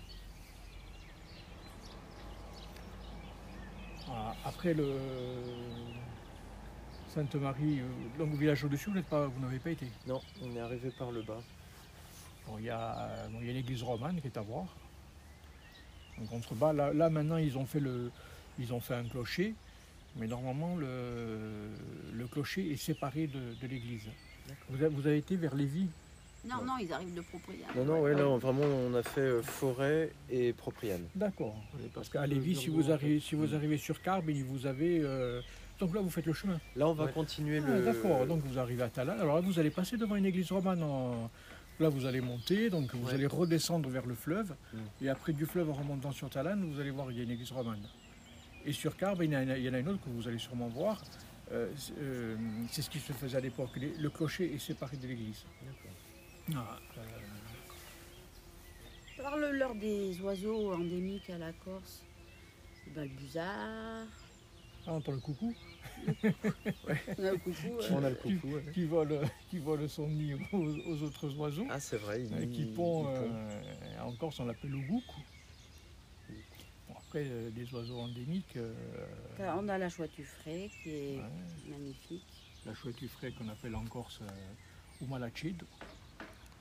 Voilà. 4.07 4.35
Après 4.45 4.73
le 4.73 4.97
Sainte-Marie, 7.13 7.79
euh, 7.81 8.17
donc 8.17 8.33
au 8.33 8.37
village 8.37 8.63
au-dessus, 8.63 8.89
vous 8.89 8.95
n'êtes 8.95 9.05
pas, 9.05 9.27
vous 9.27 9.41
n'avez 9.41 9.59
pas 9.59 9.71
été. 9.71 9.85
Non, 10.07 10.21
on 10.41 10.55
est 10.55 10.59
arrivé 10.59 10.89
par 10.97 11.11
le 11.11 11.21
bas. 11.21 11.41
Bon, 12.47 12.57
il 12.57 12.65
y 12.65 12.69
a, 12.69 12.97
euh, 12.99 13.27
bon, 13.29 13.39
il 13.41 13.47
y 13.47 13.49
a 13.49 13.53
l'église 13.53 13.83
romane 13.83 14.19
qui 14.21 14.27
est 14.27 14.37
à 14.37 14.41
voir. 14.41 14.65
Donc 16.17 16.27
on 16.31 16.41
se 16.41 16.53
bat. 16.53 16.71
Là, 16.73 16.93
là, 16.93 17.09
maintenant 17.09 17.37
ils 17.37 17.57
ont 17.57 17.65
fait 17.65 17.79
le, 17.79 18.11
ils 18.59 18.73
ont 18.73 18.79
fait 18.79 18.93
un 18.95 19.03
clocher, 19.03 19.53
mais 20.17 20.27
normalement 20.27 20.75
le, 20.77 21.69
le 22.13 22.27
clocher 22.27 22.71
est 22.71 22.77
séparé 22.77 23.27
de, 23.27 23.39
de 23.61 23.67
l'église. 23.67 24.07
Vous 24.69 24.83
avez, 24.83 24.93
vous 24.93 25.07
avez 25.07 25.17
été 25.17 25.35
vers 25.35 25.55
Lévis 25.55 25.87
Non, 26.47 26.57
Non. 26.57 26.65
non, 26.65 26.77
ils 26.79 26.91
arrivent 26.93 27.13
de 27.13 27.21
propriétaire. 27.21 27.69
Non, 27.75 27.85
non, 27.85 28.01
ouais, 28.01 28.13
là, 28.13 28.27
on- 28.27 28.37
vraiment, 28.37 28.63
on 28.63 28.93
a 28.95 29.03
fait 29.03 29.21
euh, 29.21 29.41
forêt 29.41 30.11
et 30.29 30.53
propriane. 30.53 31.05
D'accord. 31.15 31.55
Parce 31.93 32.09
qu'à 32.09 32.25
Lévis, 32.25 32.55
si 32.55 32.69
vous 32.69 32.83
en 32.83 32.87
fait. 32.87 32.93
arrivez, 32.93 33.19
si 33.19 33.35
vous 33.35 33.47
Mm. 33.47 33.55
arrivez 33.55 33.77
sur 33.77 34.01
Carbes, 34.01 34.29
vous 34.29 34.65
avez. 34.65 34.99
euh, 35.01 35.41
Donc 35.81 35.95
là, 35.95 36.01
vous 36.01 36.09
faites 36.11 36.27
le 36.27 36.33
chemin. 36.33 36.59
Là, 36.75 36.87
on 36.87 36.93
va 36.93 37.05
Ouais. 37.05 37.11
continuer 37.11 37.59
Ah, 37.65 37.69
le. 37.71 37.83
D'accord, 37.85 38.25
donc 38.27 38.41
vous 38.45 38.59
arrivez 38.59 38.83
à 38.83 38.89
Talanne. 38.89 39.19
Alors 39.19 39.35
là, 39.35 39.41
vous 39.41 39.59
allez 39.59 39.71
passer 39.71 39.97
devant 39.97 40.15
une 40.15 40.25
église 40.27 40.51
romane. 40.51 40.81
en- 40.83 41.29
Là, 41.79 41.89
vous 41.89 42.05
allez 42.05 42.21
monter, 42.21 42.69
donc 42.69 42.93
vous 42.93 43.07
Ouais. 43.07 43.15
allez 43.15 43.25
redescendre 43.25 43.89
vers 43.89 44.05
le 44.05 44.13
fleuve. 44.13 44.53
Mm. 44.71 44.77
Et 45.05 45.09
après 45.09 45.33
du 45.33 45.47
fleuve, 45.47 45.71
en 45.71 45.73
remontant 45.73 46.11
sur 46.11 46.29
Talanne, 46.29 46.71
vous 46.71 46.79
allez 46.79 46.91
voir 46.91 47.11
il 47.11 47.17
y 47.17 47.21
a 47.21 47.23
une 47.23 47.31
église 47.31 47.51
romane. 47.51 47.81
Et 48.63 48.71
sur 48.71 48.95
Carbes, 48.95 49.23
il 49.23 49.31
y 49.31 49.35
en 49.35 49.49
a, 49.49 49.57
il 49.57 49.63
y 49.63 49.69
en 49.69 49.73
a 49.73 49.79
une 49.79 49.87
autre 49.89 50.03
que 50.03 50.09
vous 50.11 50.27
allez 50.27 50.37
sûrement 50.37 50.67
voir. 50.67 51.01
Euh, 51.51 51.71
c'est 51.75 51.93
euh, 51.97 52.35
c'est 52.69 52.83
ce 52.83 52.89
qui 52.91 52.99
se 52.99 53.11
faisait 53.13 53.37
à 53.37 53.41
l'époque. 53.41 53.71
Le 53.77 54.09
clocher 54.11 54.53
est 54.53 54.59
séparé 54.59 54.95
de 54.97 55.07
l'église. 55.07 55.43
Ah, 56.53 56.77
euh, 56.99 57.01
Parle-leur 59.17 59.73
des 59.75 60.19
oiseaux 60.21 60.73
endémiques 60.73 61.29
à 61.31 61.39
la 61.39 61.51
Corse. 61.53 62.03
Le 62.87 62.93
balbuzard. 62.93 64.05
Ah, 64.87 64.93
on 64.93 64.97
entend 64.97 65.11
le 65.11 65.19
coucou 65.19 65.53
On 66.07 67.25
a 67.25 67.31
le 67.31 67.37
coucou. 67.37 67.67
euh, 67.79 67.87
On 67.91 68.03
a 68.03 68.09
le 68.09 68.15
coucou. 68.15 68.47
ouais. 68.47 68.63
qui 68.73 68.85
vole, 68.85 69.19
qui 69.49 69.59
vole 69.59 69.87
son 69.89 70.07
nid 70.07 70.33
aux, 70.51 70.57
aux 70.57 71.03
autres 71.03 71.35
oiseaux. 71.37 71.65
Ah, 71.69 71.79
c'est 71.79 71.97
vrai, 71.97 72.23
il, 72.23 72.33
Euh, 72.33 72.45
qui 72.47 72.65
pond, 72.65 73.01
il 73.01 73.19
pond. 73.19 73.29
euh, 73.33 74.01
en 74.01 74.11
Corse 74.13 74.39
on 74.39 74.45
l'appelle 74.45 74.71
le. 74.71 74.79
Bon, 74.87 75.01
après, 76.97 77.25
euh, 77.27 77.49
des 77.51 77.71
oiseaux 77.73 77.99
endémiques, 77.99 78.55
euh, 78.57 78.73
On 79.39 79.67
a 79.69 79.77
la 79.77 79.89
chouette 79.89 80.11
du 80.15 80.23
frais 80.23 80.69
qui 80.83 80.89
est 80.89 81.15
ouais, 81.17 81.23
magnifique. 81.69 82.23
la 82.65 82.73
chouette 82.73 82.97
du 82.97 83.07
frais 83.07 83.31
qu'on 83.31 83.49
appelle 83.49 83.75
en 83.75 83.85
Corse 83.85 84.19
euh, 84.21 85.05
Umalachide. 85.05 85.63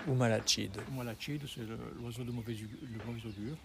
Ou 0.06 0.14
Malachide. 0.14 0.76
Umalachide, 0.90 1.42
c'est 1.46 1.60
l'oiseau 2.00 2.24
de 2.24 2.30
mauvaise, 2.30 2.58
de 2.58 3.04
mauvaise 3.06 3.26
augure. 3.26 3.56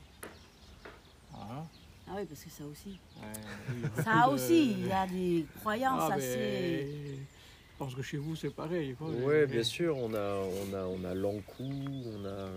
Voilà. 1.31 1.65
Ah 2.07 2.13
oui, 2.17 2.25
parce 2.25 2.43
que 2.43 2.49
ça 2.49 2.63
aussi. 2.65 2.99
Ouais, 3.17 4.03
Ça 4.03 4.29
aussi, 4.29 4.71
il 4.71 4.87
y 4.87 4.91
a 4.91 5.07
des 5.07 5.45
croyances 5.59 6.09
Ah, 6.11 6.13
assez. 6.15 6.37
mais 6.37 7.15
Je 7.15 7.77
pense 7.79 7.95
que 7.95 8.01
chez 8.03 8.17
vous 8.17 8.35
c'est 8.35 8.51
pareil. 8.53 8.95
Ouais, 8.99 9.47
bien 9.47 9.63
sûr, 9.63 9.97
on 9.97 10.13
a, 10.13 10.35
on 10.69 10.73
a, 10.73 10.83
on 10.85 11.03
a 11.03 11.13
l'encou, 11.15 11.63
on 11.63 12.25
a 12.25 12.47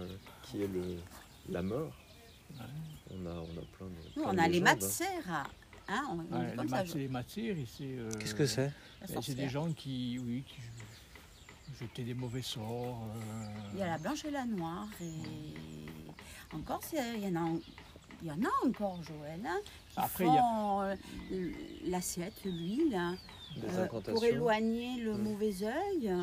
qui 0.43 0.63
est 0.63 0.67
le 0.69 0.97
la 1.49 1.63
mort. 1.63 1.93
Ouais. 2.53 2.65
On 3.11 3.27
a, 3.27 3.31
on 3.31 3.43
a 3.43 3.65
plein 3.77 3.87
de. 3.87 3.93
Nous, 4.17 4.23
plein 4.23 4.31
on 4.31 4.35
de 4.35 4.39
a 4.39 4.43
les 4.49 4.61
légendes, 4.61 4.65
matsera. 4.65 5.45
Hein, 5.89 6.03
on, 6.11 6.37
on 6.37 6.41
Ouais, 6.41 6.55
les 6.63 6.69
ça. 6.69 6.85
les 6.99 7.09
matsires, 7.09 7.57
c'est. 7.67 7.85
euh, 7.85 8.11
Qu'est-ce 8.21 8.35
que 8.35 8.45
c'est? 8.47 8.71
Ben, 9.09 9.23
C'est 9.23 9.35
des 9.35 9.49
gens 9.49 9.73
qui, 9.73 10.21
oui, 10.23 10.45
qui 10.47 10.61
jetaient 11.81 12.03
des 12.05 12.13
mauvais 12.15 12.43
sorts. 12.43 13.09
euh, 13.17 13.47
Il 13.73 13.79
y 13.79 13.83
a 13.83 13.87
la 13.87 13.99
blanche 13.99 14.25
et 14.27 14.31
la 14.31 14.45
noire. 14.45 14.89
Et 15.01 16.55
encore, 16.55 16.83
il 16.93 17.23
y 17.25 17.27
en 17.39 17.47
a, 17.47 17.59
il 18.23 18.29
y 18.29 18.31
en 18.31 18.43
a 18.43 18.67
encore, 18.67 19.01
Joël, 19.03 19.41
hein, 19.47 19.59
qui 19.93 19.99
Après, 20.01 20.25
a- 20.25 20.29
font 20.41 20.83
euh, 20.83 20.95
l'assiette, 21.87 22.35
l'huile, 22.45 22.95
hein, 22.95 23.17
euh, 23.65 23.87
pour 23.87 24.25
éloigner 24.25 25.01
le 25.03 25.15
Mm. 25.15 25.23
mauvais 25.23 25.55
œil. 25.65 26.15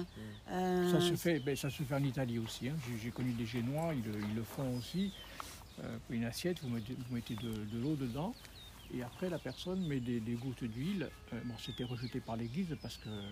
Euh, 0.52 0.92
Ça 0.92 1.00
se 1.02 1.16
fait, 1.16 1.40
ben, 1.40 1.56
ça 1.56 1.70
se 1.70 1.84
fait 1.84 1.96
en 1.96 2.04
Italie 2.04 2.40
aussi. 2.40 2.70
hein. 2.70 2.76
J'ai- 2.88 2.98
J'ai 3.06 3.12
connu 3.12 3.32
des 3.34 3.46
Génois, 3.46 3.94
ils, 3.94 4.04
le- 4.12 4.20
ils 4.30 4.36
le 4.36 4.44
font 4.44 4.78
aussi. 4.78 5.12
Euh, 5.84 5.98
pour 6.06 6.16
une 6.16 6.24
assiette, 6.26 6.62
vous 6.62 6.70
mettez, 6.70 6.94
vous 6.94 7.16
mettez 7.16 7.36
de, 7.36 7.50
de 7.52 7.80
l'eau 7.82 7.96
dedans. 7.96 8.34
Et 8.94 9.02
après, 9.04 9.30
la 9.30 9.40
personne 9.40 9.86
met 9.88 10.00
des, 10.00 10.20
des 10.20 10.34
gouttes 10.36 10.64
d'huile. 10.64 11.10
Euh, 11.34 11.40
bon, 11.44 11.56
c'était 11.60 11.84
rejeté 11.84 12.20
par 12.20 12.38
l'Église 12.38 12.78
parce 12.82 12.96
que, 12.98 13.10
euh, 13.10 13.30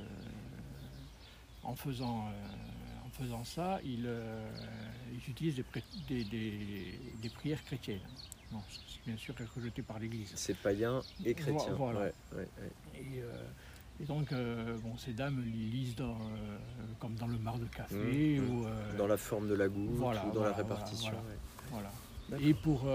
en, 1.63 1.75
faisant, 1.75 2.25
euh, 2.27 2.31
faisant 3.13 3.43
ça, 3.43 3.79
ils, 3.83 4.03
euh, 4.05 4.49
ils 5.11 5.29
utilisent 5.31 5.55
des, 5.55 5.63
pré- 5.63 5.83
des- 6.07 6.23
des- 6.23 6.99
des 7.21 7.29
prières 7.29 7.63
chrétiennes. 7.63 7.99
Bon, 8.51 8.59
c'est 8.69 9.03
bien 9.05 9.17
sûr 9.17 9.33
rejeté 9.55 9.81
par 9.81 9.99
l'Église. 9.99 10.31
C'est 10.35 10.57
païen 10.57 11.01
et 11.25 11.33
chrétien. 11.33 11.73
Voilà. 11.73 11.99
Ouais, 12.01 12.13
ouais, 12.33 12.37
ouais. 12.59 12.99
Et, 12.99 13.21
euh, 13.21 13.43
et 14.01 14.05
donc, 14.05 14.31
euh, 14.31 14.77
bon, 14.79 14.97
ces 14.97 15.13
dames 15.13 15.43
les 15.43 15.51
lisent 15.51 15.95
dans, 15.95 16.17
comme 16.99 17.15
dans 17.15 17.27
le 17.27 17.37
mar 17.37 17.57
de 17.59 17.65
café 17.65 18.39
Mmh, 18.39 18.49
ou 18.49 18.65
euh, 18.67 18.97
Dans 18.97 19.07
la 19.07 19.17
forme 19.17 19.47
de 19.47 19.53
la 19.55 19.67
goutte 19.69 19.89
Voilà, 19.91 20.23
ou 20.25 20.27
dans 20.27 20.33
voilà, 20.41 20.49
la 20.51 20.55
répartition. 20.57 21.13
voilà. 21.71 21.91
Et 22.39 22.53
pour 22.53 22.87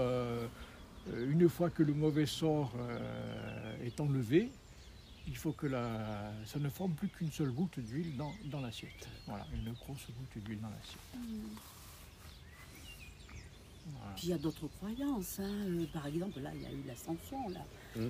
une 1.15 1.47
fois 1.49 1.69
que 1.69 1.83
le 1.83 1.93
mauvais 1.93 2.25
sort 2.25 2.73
est 3.83 3.99
enlevé, 4.01 4.49
il 5.29 5.37
faut 5.37 5.51
que 5.53 5.67
la, 5.67 6.31
ça 6.45 6.59
ne 6.59 6.69
forme 6.69 6.93
plus 6.93 7.07
qu'une 7.07 7.31
seule 7.31 7.51
goutte 7.51 7.79
d'huile 7.79 8.17
dans, 8.17 8.33
dans 8.45 8.59
l'assiette. 8.61 9.07
Voilà, 9.27 9.45
une 9.53 9.71
grosse 9.73 10.07
goutte 10.07 10.43
d'huile 10.43 10.59
dans 10.59 10.69
l'assiette. 10.69 10.99
Voilà. 13.85 14.13
Puis 14.15 14.27
il 14.27 14.29
y 14.29 14.33
a 14.33 14.37
d'autres 14.37 14.67
croyances. 14.67 15.39
hein. 15.39 15.43
Euh, 15.67 15.85
Par 15.93 16.05
exemple, 16.07 16.39
là, 16.41 16.49
il 16.53 16.61
y 16.61 16.65
a 16.65 16.71
eu 16.71 16.83
l'ascension. 16.87 17.47
Là. 17.49 17.61
A- 17.97 18.03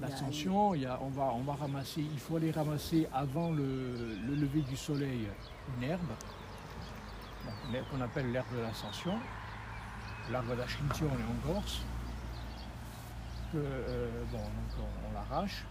L'ascension, 0.00 0.74
il 0.74 0.82
y 0.82 0.86
a- 0.86 0.98
on, 1.02 1.10
va, 1.10 1.32
on 1.34 1.42
va 1.42 1.54
ramasser, 1.54 2.00
il 2.00 2.18
faut 2.18 2.36
aller 2.36 2.50
ramasser 2.50 3.06
avant 3.12 3.50
le, 3.50 4.16
le 4.26 4.34
lever 4.36 4.62
du 4.62 4.74
soleil 4.76 5.28
une 5.76 5.82
herbe, 5.84 6.00
donc, 7.44 7.54
une 7.68 7.74
herbe 7.74 7.86
qu'on 7.90 8.00
appelle 8.00 8.32
l'herbe 8.32 8.50
de 8.56 8.60
l'ascension, 8.62 9.18
l'arbre 10.30 10.56
d'Ascension 10.56 11.08
en 11.08 11.46
Corse. 11.52 11.82
Que, 13.52 13.58
euh, 13.58 14.08
bon, 14.30 14.38
donc 14.38 14.48
on, 14.78 15.10
on 15.10 15.12
l'arrache, 15.12 15.64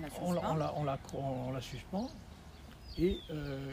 la 0.00 0.08
on, 0.20 0.32
la- 0.32 0.40
suspend. 0.40 0.52
on 0.52 0.56
la, 0.56 0.74
on 0.76 0.84
la- 0.84 0.98
on- 1.14 1.48
on 1.48 1.52
la 1.52 1.60
suspend, 1.60 2.10
et 2.98 3.18
euh, 3.30 3.72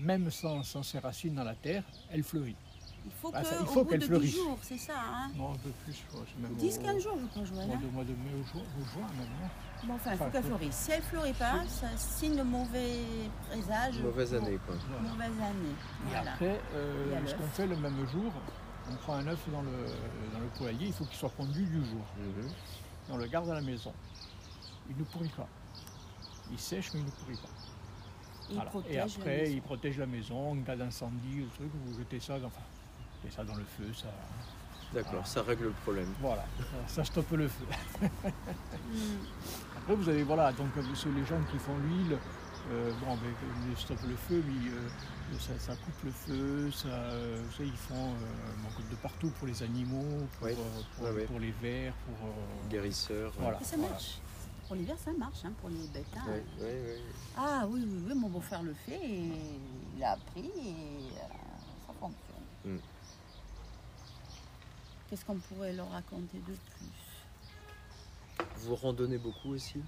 même 0.00 0.30
sans, 0.30 0.62
sans 0.62 0.82
ses 0.82 0.98
racines 0.98 1.34
dans 1.34 1.44
la 1.44 1.54
terre, 1.54 1.82
elle 2.10 2.22
fleurit. 2.22 2.56
Il 3.06 3.12
faut 3.20 3.30
Ah, 3.34 3.42
que, 3.42 3.46
ça, 3.46 3.56
il 3.60 3.62
au 3.64 3.66
faut 3.66 3.84
bout 3.84 3.90
qu'elle 3.90 3.98
de 4.00 4.04
10 4.06 4.08
fleurisse. 4.08 4.34
jours, 4.34 4.58
c'est 4.62 4.78
ça. 4.78 4.94
Hein? 4.96 5.30
Non, 5.36 5.52
un 5.52 5.56
peu 5.56 5.68
plus, 5.84 5.92
je 5.92 6.06
crois, 6.10 6.24
c'est 6.26 6.40
même 6.42 6.56
10-15 6.56 6.96
au- 6.96 7.00
jours, 7.00 7.18
je 7.20 7.26
crois, 7.26 7.42
au 7.42 7.44
Joël. 7.44 7.66
mois 7.66 7.76
hein. 7.76 7.80
de, 7.82 7.86
mois 7.88 8.04
de 8.04 8.12
mai 8.12 8.30
au 8.40 8.44
juin, 8.50 8.62
au 8.80 8.84
juin 8.86 9.06
maintenant. 9.18 9.50
Bon, 9.84 9.94
enfin, 9.96 10.12
il 10.12 10.16
faut 10.16 10.24
qu'elle 10.30 10.42
fleurisse. 10.44 10.74
Si 10.74 10.90
elle 10.92 11.00
ne 11.00 11.04
fleurit 11.04 11.32
pas, 11.34 11.56
c'est 11.68 11.98
signe 11.98 12.36
de 12.38 12.42
mauvais 12.42 13.00
présage. 13.50 13.98
Mauvaise 13.98 14.34
année, 14.34 14.58
quoi. 14.66 14.74
Voilà. 14.88 15.02
Mauvaise 15.10 15.42
année. 15.42 15.74
Et 16.10 16.16
après, 16.16 16.60
euh, 16.72 17.26
ce 17.26 17.34
qu'on 17.34 17.46
fait 17.48 17.66
le 17.66 17.76
même 17.76 18.06
jour, 18.08 18.32
on 18.90 18.94
prend 18.96 19.14
un 19.14 19.26
œuf 19.26 19.38
dans 19.50 19.62
le, 19.62 19.70
dans 20.32 20.38
le 20.40 20.72
il 20.80 20.92
faut 20.92 21.04
qu'il 21.04 21.16
soit 21.16 21.30
pondu 21.30 21.64
du 21.64 21.84
jour. 21.84 22.04
Mhm. 22.18 22.48
Et 22.48 23.12
on 23.12 23.16
le 23.16 23.26
garde 23.26 23.50
à 23.50 23.54
la 23.54 23.60
maison. 23.60 23.92
Il 24.88 24.96
ne 24.96 25.04
pourrit 25.04 25.32
pas. 25.36 25.48
Il 26.50 26.58
sèche, 26.58 26.92
mais 26.94 27.00
il 27.00 27.06
ne 27.06 27.10
pourrit 27.10 27.36
pas. 27.36 27.48
Il 28.50 28.54
Voilà. 28.56 28.70
protège 28.70 28.92
Et 28.92 28.96
la 28.96 29.04
après, 29.04 29.36
maison. 29.38 29.52
il 29.54 29.62
protège 29.62 29.98
la 29.98 30.06
maison 30.06 30.52
en 30.52 30.56
cas 30.62 30.76
d'incendie 30.76 31.42
ou 31.42 31.46
truc, 31.56 31.70
vous 31.86 31.98
jetez 31.98 32.20
ça, 32.20 32.38
dans- 32.38 32.46
enfin, 32.48 32.60
ça 33.30 33.44
dans 33.44 33.54
le 33.56 33.64
feu, 33.64 33.92
ça. 33.94 34.08
D'accord, 34.92 35.26
ça 35.26 35.42
règle 35.42 35.64
le 35.64 35.70
problème. 35.82 36.12
Voilà, 36.20 36.44
ça, 36.86 37.02
stoppe 37.04 37.30
le 37.32 37.48
feu. 37.48 37.64
Après, 39.78 39.94
vous 39.96 40.08
avez, 40.08 40.22
voilà, 40.22 40.52
donc 40.52 40.68
euh, 40.76 40.82
c'est 40.94 41.08
les 41.10 41.24
gens 41.24 41.40
qui 41.50 41.58
font 41.58 41.76
l'huile, 41.78 42.18
euh, 42.70 42.92
bon, 43.00 43.14
ben, 43.16 43.34
ils 43.70 43.76
stoppent 43.76 44.02
le 44.08 44.16
feu, 44.16 44.42
mais 44.46 44.70
euh, 44.70 45.38
ça, 45.38 45.58
ça 45.58 45.76
coupe 45.76 46.02
le 46.04 46.10
feu, 46.10 46.70
ça, 46.70 46.88
euh, 46.88 47.42
vous 47.44 47.52
savez, 47.52 47.68
ils 47.68 47.76
font 47.76 47.94
euh, 48.12 48.90
de 48.90 48.96
partout 48.96 49.28
pour 49.38 49.46
les 49.46 49.62
animaux, 49.62 50.26
pour, 50.38 50.46
Oui. 50.46 50.52
euh, 50.52 50.80
pour, 50.96 51.04
Ouais, 51.06 51.10
ouais. 51.12 51.24
pour 51.26 51.40
les 51.40 51.50
vers, 51.52 51.94
pour. 51.94 52.28
euh, 52.28 52.68
Guérisseur. 52.70 53.32
Voilà. 53.38 53.60
Et 53.60 53.64
ça 53.64 53.76
voilà. 53.76 53.90
marche. 53.92 54.18
pour 54.66 54.76
l'hiver, 54.76 54.96
ça 54.98 55.12
marche, 55.12 55.44
hein, 55.44 55.52
pour 55.60 55.68
les 55.68 55.86
bêtes. 55.88 56.06
hein. 56.16 56.22
Ouais, 56.26 56.42
ouais, 56.60 56.64
ouais. 56.82 57.00
Ah 57.36 57.66
oui, 57.68 57.82
oui, 57.86 58.02
oui, 58.08 58.14
mon 58.14 58.28
beau-frère 58.30 58.62
le 58.62 58.72
fait 58.72 58.98
et 59.04 59.30
il 59.96 60.02
a 60.04 60.12
appris 60.12 60.46
et 60.56 60.70
euh, 60.70 61.86
ça 61.86 61.92
fonctionne. 62.00 62.16
Mm. 62.64 62.78
Qu'est-ce 65.10 65.24
qu'on 65.26 65.36
pourrait 65.36 65.74
leur 65.74 65.90
raconter 65.90 66.38
de 66.38 66.54
plus? 66.54 68.46
Vous 68.56 68.74
randonnez 68.74 69.18
beaucoup 69.18 69.50
aussi? 69.50 69.82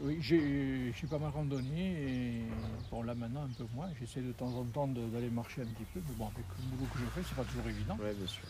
Oui, 0.00 0.18
j'ai 0.20 0.92
j'ai 0.98 1.06
pas 1.06 1.18
mal 1.18 1.30
randonné 1.30 1.92
et 2.02 2.42
bon 2.90 3.02
là 3.02 3.14
maintenant 3.14 3.42
un 3.44 3.48
peu 3.48 3.64
moins. 3.74 3.88
J'essaie 4.00 4.20
de 4.22 4.32
temps 4.32 4.48
en 4.48 4.64
temps 4.64 4.88
d'aller 4.88 5.28
marcher 5.30 5.62
un 5.62 5.66
petit 5.66 5.84
peu, 5.92 6.00
mais 6.08 6.14
bon 6.16 6.26
avec 6.26 6.44
le 6.58 6.76
boulot 6.76 6.88
que 6.92 6.98
je 6.98 7.04
fais, 7.06 7.20
c'est 7.28 7.34
pas 7.36 7.44
toujours 7.44 7.68
évident. 7.68 7.96
Ouais, 8.00 8.14
bien 8.14 8.26
sûr. 8.26 8.42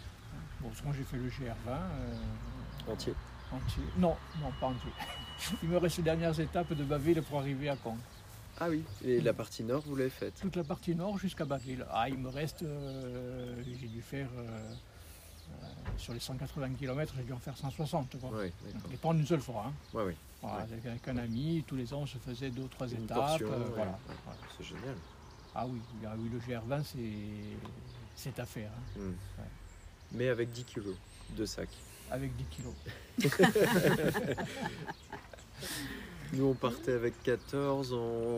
Bon, 0.61 0.73
souvent 0.73 0.93
j'ai 0.93 1.03
fait 1.03 1.17
le 1.17 1.29
GR20 1.29 1.51
euh, 1.69 2.93
Entier. 2.93 3.15
entier. 3.53 3.83
Non, 3.99 4.17
non 4.41 4.53
pas 4.61 4.67
entier. 4.69 4.91
Il 5.63 5.69
me 5.69 5.79
reste 5.79 5.97
les 5.99 6.03
dernières 6.05 6.39
étapes 6.39 6.73
de 6.73 6.85
Baville 6.85 7.21
pour 7.23 7.41
arriver 7.41 7.69
à 7.69 7.77
Caen. 7.83 7.99
Ah 8.61 8.69
oui. 8.71 8.85
Et 9.05 9.21
la 9.21 9.33
partie 9.33 9.65
nord, 9.65 9.83
vous 9.85 9.97
l'avez 9.97 10.11
faite? 10.11 10.35
Toute 10.41 10.55
la 10.57 10.63
partie 10.65 10.95
nord 10.95 11.19
jusqu'à 11.19 11.45
Baville. 11.45 11.85
Ah, 11.91 12.09
il 12.09 12.19
me 12.19 12.29
reste, 12.29 12.63
euh, 12.63 13.61
j'ai 13.81 13.89
dû 13.89 14.01
faire 14.03 14.29
euh, 14.39 14.73
euh, 15.63 15.67
sur 15.97 16.13
les 16.13 16.21
180 16.21 16.75
km, 16.79 17.15
j'ai 17.17 17.25
dû 17.25 17.33
en 17.33 17.39
faire 17.39 17.57
160. 17.57 18.17
Quoi. 18.21 18.31
D'accord. 18.31 18.93
Et 18.93 18.97
pas 18.97 19.09
en 19.09 19.17
une 19.19 19.27
seule 19.27 19.41
fois. 19.41 19.65
hein. 19.67 19.73
Ouais, 19.93 20.05
ouais. 20.05 20.17
Voilà, 20.43 20.57
Ouais. 20.59 20.63
avec, 20.73 20.87
avec 20.87 21.09
un 21.09 21.17
ami, 21.19 21.65
tous 21.67 21.77
les 21.77 21.95
ans 21.95 22.01
on 22.01 22.07
se 22.07 22.19
faisait 22.19 22.51
deux 22.51 22.63
ou 22.63 22.69
trois 22.69 22.89
Une 22.89 23.05
étapes. 23.05 23.17
portion, 23.17 23.47
euh, 23.53 23.59
ouais, 23.61 23.65
voilà. 23.77 23.91
ouais. 23.93 24.15
Voilà. 24.25 24.41
C'est 24.59 24.65
génial. 24.65 24.97
Ah 25.55 25.67
oui, 25.67 25.81
ah 26.07 26.15
oui, 26.19 26.29
le 26.33 26.39
GR20 26.41 26.83
c'est 26.85 26.99
c'est 28.17 28.39
à 28.39 28.45
faire, 28.47 28.71
hein, 28.71 29.01
Mm. 29.01 29.13
Mais 30.13 30.29
avec 30.29 30.51
10 30.51 30.65
kilos 30.65 30.97
de 31.37 31.47
sac. 31.47 31.69
avec 32.11 32.35
10 32.37 32.45
kilos. 32.45 32.75
Nous, 36.35 36.45
on 36.47 36.55
partait 36.55 36.93
avec 36.93 37.23
14, 37.23 37.93
on, 37.93 37.97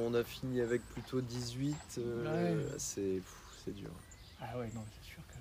on 0.08 0.14
a 0.14 0.24
fini 0.24 0.60
avec 0.60 0.82
plutôt 0.82 1.20
18. 1.20 1.76
euh, 1.98 2.60
Ouais. 2.60 2.76
C'est 2.78 3.22
dur. 3.74 3.90
Ah 4.40 4.58
ouais, 4.58 4.70
non, 4.74 4.82
c'est 4.92 5.04
sûr 5.10 5.22
que. 5.28 5.34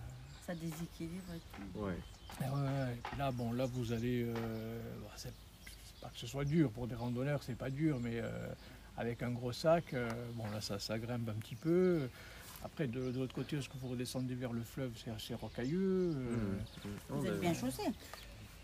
Ça 0.45 0.53
déséquilibre 0.55 1.33
tout. 1.55 1.79
Ouais. 1.79 1.97
Ah 2.41 2.45
ouais, 2.53 2.61
ouais. 2.61 2.93
Et 2.95 3.01
puis 3.03 3.17
là, 3.17 3.31
bon, 3.31 3.51
là 3.53 3.65
vous 3.65 3.91
allez. 3.91 4.23
euh, 4.27 4.79
c'est 5.15 5.33
pas 6.03 6.09
que 6.13 6.19
ce 6.19 6.27
soit 6.27 6.45
dur 6.45 6.69
pour 6.71 6.87
des 6.87 6.95
randonneurs, 6.95 7.41
c'est 7.43 7.55
pas 7.57 7.69
dur, 7.69 7.99
mais 8.01 8.19
euh, 8.19 8.29
avec 8.97 9.23
un 9.23 9.31
gros 9.31 9.53
sac, 9.53 9.93
euh, 9.93 10.09
bon 10.35 10.43
là 10.51 10.59
ça, 10.61 10.77
ça 10.79 10.99
grimpe 10.99 11.29
un 11.29 11.33
petit 11.39 11.55
peu. 11.55 12.01
Après, 12.65 12.87
de, 12.87 13.11
de 13.11 13.19
l'autre 13.19 13.33
côté, 13.33 13.55
lorsque 13.57 13.75
vous 13.81 13.89
redescendez 13.89 14.35
vers 14.35 14.53
le 14.53 14.61
fleuve, 14.61 14.91
c'est 15.03 15.11
assez 15.11 15.33
rocailleux. 15.35 16.11
euh, 16.11 16.13
Mm. 16.13 16.87
Mm. 16.87 16.91
Vous 17.09 17.21
On 17.21 17.25
êtes 17.25 17.39
bien 17.39 17.53
chaussés. 17.53 17.91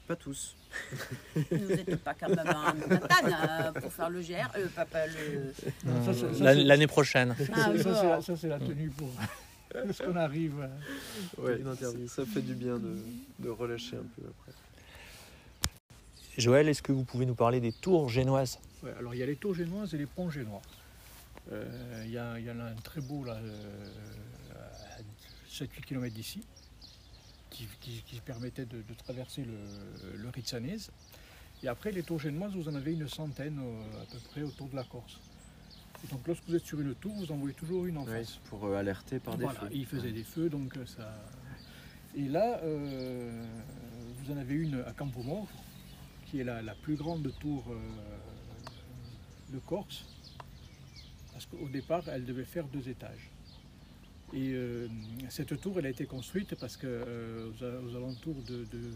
Pas 0.08 0.16
tous. 0.16 0.56
Vous 1.36 1.68
n'êtes 1.68 2.04
pas 2.04 2.16
quand 2.16 2.30
même 2.30 2.40
en 2.48 2.70
euh, 2.70 3.72
pour 3.80 3.94
faire 3.94 4.10
le 4.10 4.22
GR. 4.22 4.50
Euh, 4.58 4.68
pas, 4.76 4.86
pas 4.86 5.06
le... 5.06 6.64
L'année 6.64 6.88
prochaine. 6.88 7.36
Ah, 7.54 7.56
ça, 7.56 7.74
c'est 7.78 7.84
la, 7.84 8.16
bon. 8.16 8.22
ça, 8.22 8.36
c'est 8.38 8.48
la 8.48 8.58
tenue 8.60 8.90
pour 8.90 9.12
lorsqu'on 9.86 10.16
arrive. 10.16 10.68
euh, 11.40 11.58
Ouais, 11.60 12.08
ça 12.08 12.26
fait 12.26 12.42
du 12.42 12.56
bien 12.56 12.78
de, 12.80 12.98
de 13.38 13.50
relâcher 13.50 13.98
un 13.98 14.08
peu 14.16 14.24
après. 14.28 14.52
Joël, 16.40 16.68
est-ce 16.70 16.82
que 16.82 16.92
vous 16.92 17.04
pouvez 17.04 17.26
nous 17.26 17.36
parler 17.36 17.60
des 17.60 17.72
tours 17.74 18.10
génoises 18.10 18.60
Ouais, 18.84 18.94
alors 18.98 19.14
il 19.14 19.18
y 19.20 19.24
a 19.24 19.26
les 19.26 19.36
tours 19.36 19.54
génoises 19.54 19.94
et 19.94 19.98
les 19.98 20.06
ponts 20.06 20.30
génois. 20.30 20.62
Euh, 21.52 21.66
Il 22.06 22.12
y, 22.12 22.18
a- 22.18 22.40
il 22.40 22.46
y 22.46 22.52
en 22.52 22.60
a 22.60 22.64
un 22.66 22.76
très 22.76 23.02
beau 23.02 23.24
là, 23.26 23.34
euh, 23.34 23.90
à 24.56 25.02
7-8 25.50 25.82
km 25.86 26.14
d'ici, 26.16 26.42
qui, 27.50 27.68
qui- 27.82 28.04
qui 28.06 28.20
permettait 28.22 28.66
de, 28.66 28.78
de 28.78 28.94
traverser 28.98 29.44
le, 29.44 30.18
le. 30.18 30.30
Et 31.62 31.68
après 31.68 31.92
les 31.92 32.04
tours 32.04 32.20
génoises, 32.20 32.54
vous 32.54 32.70
en 32.70 32.76
avez 32.76 32.94
une 32.94 33.08
centaine 33.10 33.60
euh, 33.60 34.02
à 34.02 34.06
peu 34.06 34.18
près 34.32 34.44
autour 34.44 34.70
de 34.70 34.76
la 34.78 34.84
Corse. 34.84 35.20
Et 36.04 36.08
donc 36.08 36.26
lorsque 36.26 36.44
vous 36.48 36.56
êtes 36.56 36.66
sur 36.66 36.80
une 36.80 36.96
tour, 36.96 37.14
vous 37.16 37.32
en 37.34 37.36
voyez 37.36 37.54
toujours 37.56 37.86
une 37.86 37.98
en 37.98 38.06
Ouais, 38.06 38.20
face. 38.24 38.40
pour 38.50 38.64
euh, 38.66 38.78
alerter 38.78 39.20
par 39.20 39.36
des 39.36 39.44
Voilà, 39.44 39.60
feux. 39.60 39.70
il 39.74 39.86
faisait 39.86 40.12
des 40.14 40.24
feux, 40.24 40.50
donc 40.50 40.74
ça. 40.86 41.14
Et 42.16 42.30
là, 42.30 42.60
euh, 42.64 43.44
vous 44.20 44.32
en 44.34 44.38
avez 44.38 44.56
une 44.56 44.82
à 44.88 44.94
Campomor, 44.94 45.48
qui 46.30 46.40
est 46.40 46.44
la, 46.44 46.76
plus 46.76 46.96
grande 46.96 47.32
tour 47.40 47.64
euh, 47.70 47.78
de 49.52 49.60
Corse, 49.60 50.06
parce 51.34 51.46
qu'au 51.46 51.68
départ, 51.70 52.08
elle 52.10 52.26
devait 52.26 52.46
faire 52.46 52.66
deux 52.68 52.88
étages. 52.88 53.30
Et 54.34 54.52
euh, 54.54 54.88
cette 55.30 55.60
tour, 55.60 55.80
elle 55.80 55.88
a 55.88 55.90
été 55.90 56.06
construite 56.06 56.54
parce 56.56 56.78
que 56.78 56.86
euh, 56.86 57.50
aux, 57.60 57.96
alentours 57.96 58.36
de, 58.44 58.58
de- 58.66 58.94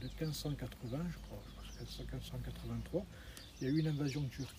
de 0.00 0.06
1580, 0.20 0.98
je 1.10 1.18
crois, 1.18 1.42
je 1.64 1.70
crois 1.72 1.84
que 1.86 1.92
c'est 1.92 2.02
1583, 2.10 3.04
il 3.60 3.68
y 3.68 3.70
a 3.70 3.74
eu 3.74 3.78
une 3.80 3.88
invasion 3.88 4.22
turque. 4.30 4.56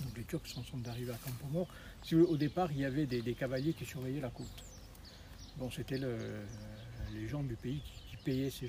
Donc 0.00 0.16
les 0.16 0.24
Turcs 0.24 0.46
sont, 0.48 0.64
arrivés 0.88 1.12
à 1.12 1.16
Campomor. 1.16 1.68
Si 2.02 2.14
au 2.16 2.36
départ, 2.36 2.70
il 2.72 2.78
y 2.80 2.84
avait 2.84 3.06
des, 3.06 3.34
cavaliers 3.34 3.72
qui 3.74 3.84
surveillaient 3.86 4.20
la 4.20 4.30
côte. 4.30 4.64
Bon, 5.56 5.70
c'était 5.70 5.98
le- 5.98 6.42
les 7.14 7.28
gens 7.28 7.42
du 7.44 7.54
pays 7.54 7.80
qui, 8.10 8.16
payaient 8.16 8.50
ces- 8.50 8.68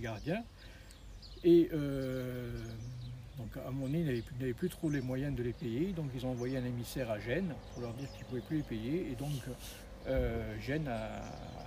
gardiens. 0.00 0.42
Et 1.44 1.68
euh, 1.72 2.50
donc, 3.38 3.56
à 3.56 3.70
moment 3.70 3.86
donné, 3.86 4.00
ils 4.00 4.22
n'avaient 4.38 4.52
plus, 4.54 4.68
trop 4.68 4.90
les 4.90 5.00
moyens 5.00 5.34
de 5.34 5.42
les 5.42 5.52
payer. 5.52 5.92
Donc, 5.92 6.10
ils 6.14 6.24
ont 6.26 6.30
envoyé 6.30 6.56
un 6.56 6.64
émissaire 6.64 7.10
à 7.10 7.18
Gênes 7.18 7.52
pour 7.72 7.82
leur 7.82 7.92
dire 7.94 8.08
qu'ils 8.12 8.20
ne 8.22 8.26
pouvaient 8.26 8.40
plus 8.42 8.56
les 8.58 8.62
payer. 8.62 9.10
Et 9.10 9.14
donc, 9.16 9.32
euh, 10.06 10.58
Gênes 10.60 10.88
a, 10.88 11.22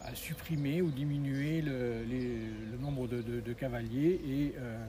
a 0.06 0.16
supprimé 0.16 0.82
ou 0.82 0.92
diminué 0.92 1.62
le, 1.62 2.04
les- 2.04 2.48
le 2.72 2.78
nombre 2.80 3.08
de, 3.08 3.22
de- 3.22 3.42
de 3.42 3.54
cavaliers. 3.54 4.20
Et 4.28 4.54
euh, 4.58 4.86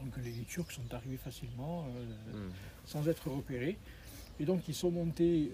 donc, 0.00 0.16
les 0.24 0.32
Turcs 0.48 0.70
sont 0.72 0.94
arrivés 0.94 1.16
facilement. 1.18 1.86
euh, 1.96 2.46
Mm. 2.48 2.52
sans 2.86 3.08
être 3.08 3.28
repérés. 3.30 3.76
Et 4.40 4.44
donc 4.44 4.66
ils 4.66 4.74
sont 4.74 4.90
montés 4.90 5.52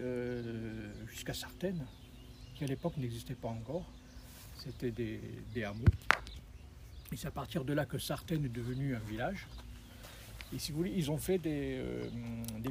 jusqu'à 1.11 1.35
Sartène, 1.35 1.85
qui 2.55 2.65
à 2.65 2.67
l'époque 2.67 2.97
n'existait 2.97 3.35
pas 3.35 3.49
encore. 3.49 3.85
C'était 4.57 4.91
des, 4.93 5.21
des 5.53 5.65
hameaux. 5.65 5.85
Et 7.13 7.17
c'est 7.17 7.29
à 7.29 7.31
partir 7.31 7.65
de 7.65 7.73
là 7.73 7.87
que 7.87 7.99
Sartène 7.99 8.45
est 8.45 8.49
devenu 8.51 8.95
un 8.95 9.01
village. 9.01 9.47
Et 10.53 10.59
si 10.59 10.73
vous 10.73 10.79
voulez, 10.79 10.93
ils 10.97 11.11
ont 11.11 11.19
fait 11.19 11.39
des, 11.39 11.77
euh, 11.79 12.09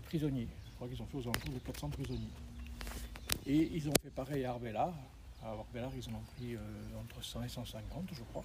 prisonniers. 0.04 0.48
Je 0.70 0.76
crois 0.76 0.88
qu'ils 0.88 1.02
ont 1.02 1.06
fait 1.08 1.18
aux 1.18 1.22
alentours 1.24 1.54
de 1.54 1.60
400 1.60 1.90
prisonniers. 1.90 2.30
Et 3.46 3.70
ils 3.74 3.88
ont 3.88 3.94
fait 4.04 4.10
pareil 4.10 4.46
à 4.46 4.52
Arbella. 4.52 4.94
À 5.44 5.50
Arbella, 5.50 5.90
ils 5.96 6.10
en 6.10 6.18
ont 6.18 6.24
pris 6.36 6.56
euh, 6.56 6.60
entre 7.00 7.24
100 7.24 7.44
et 7.44 7.50
150, 7.50 8.10
je 8.14 8.22
crois. 8.32 8.44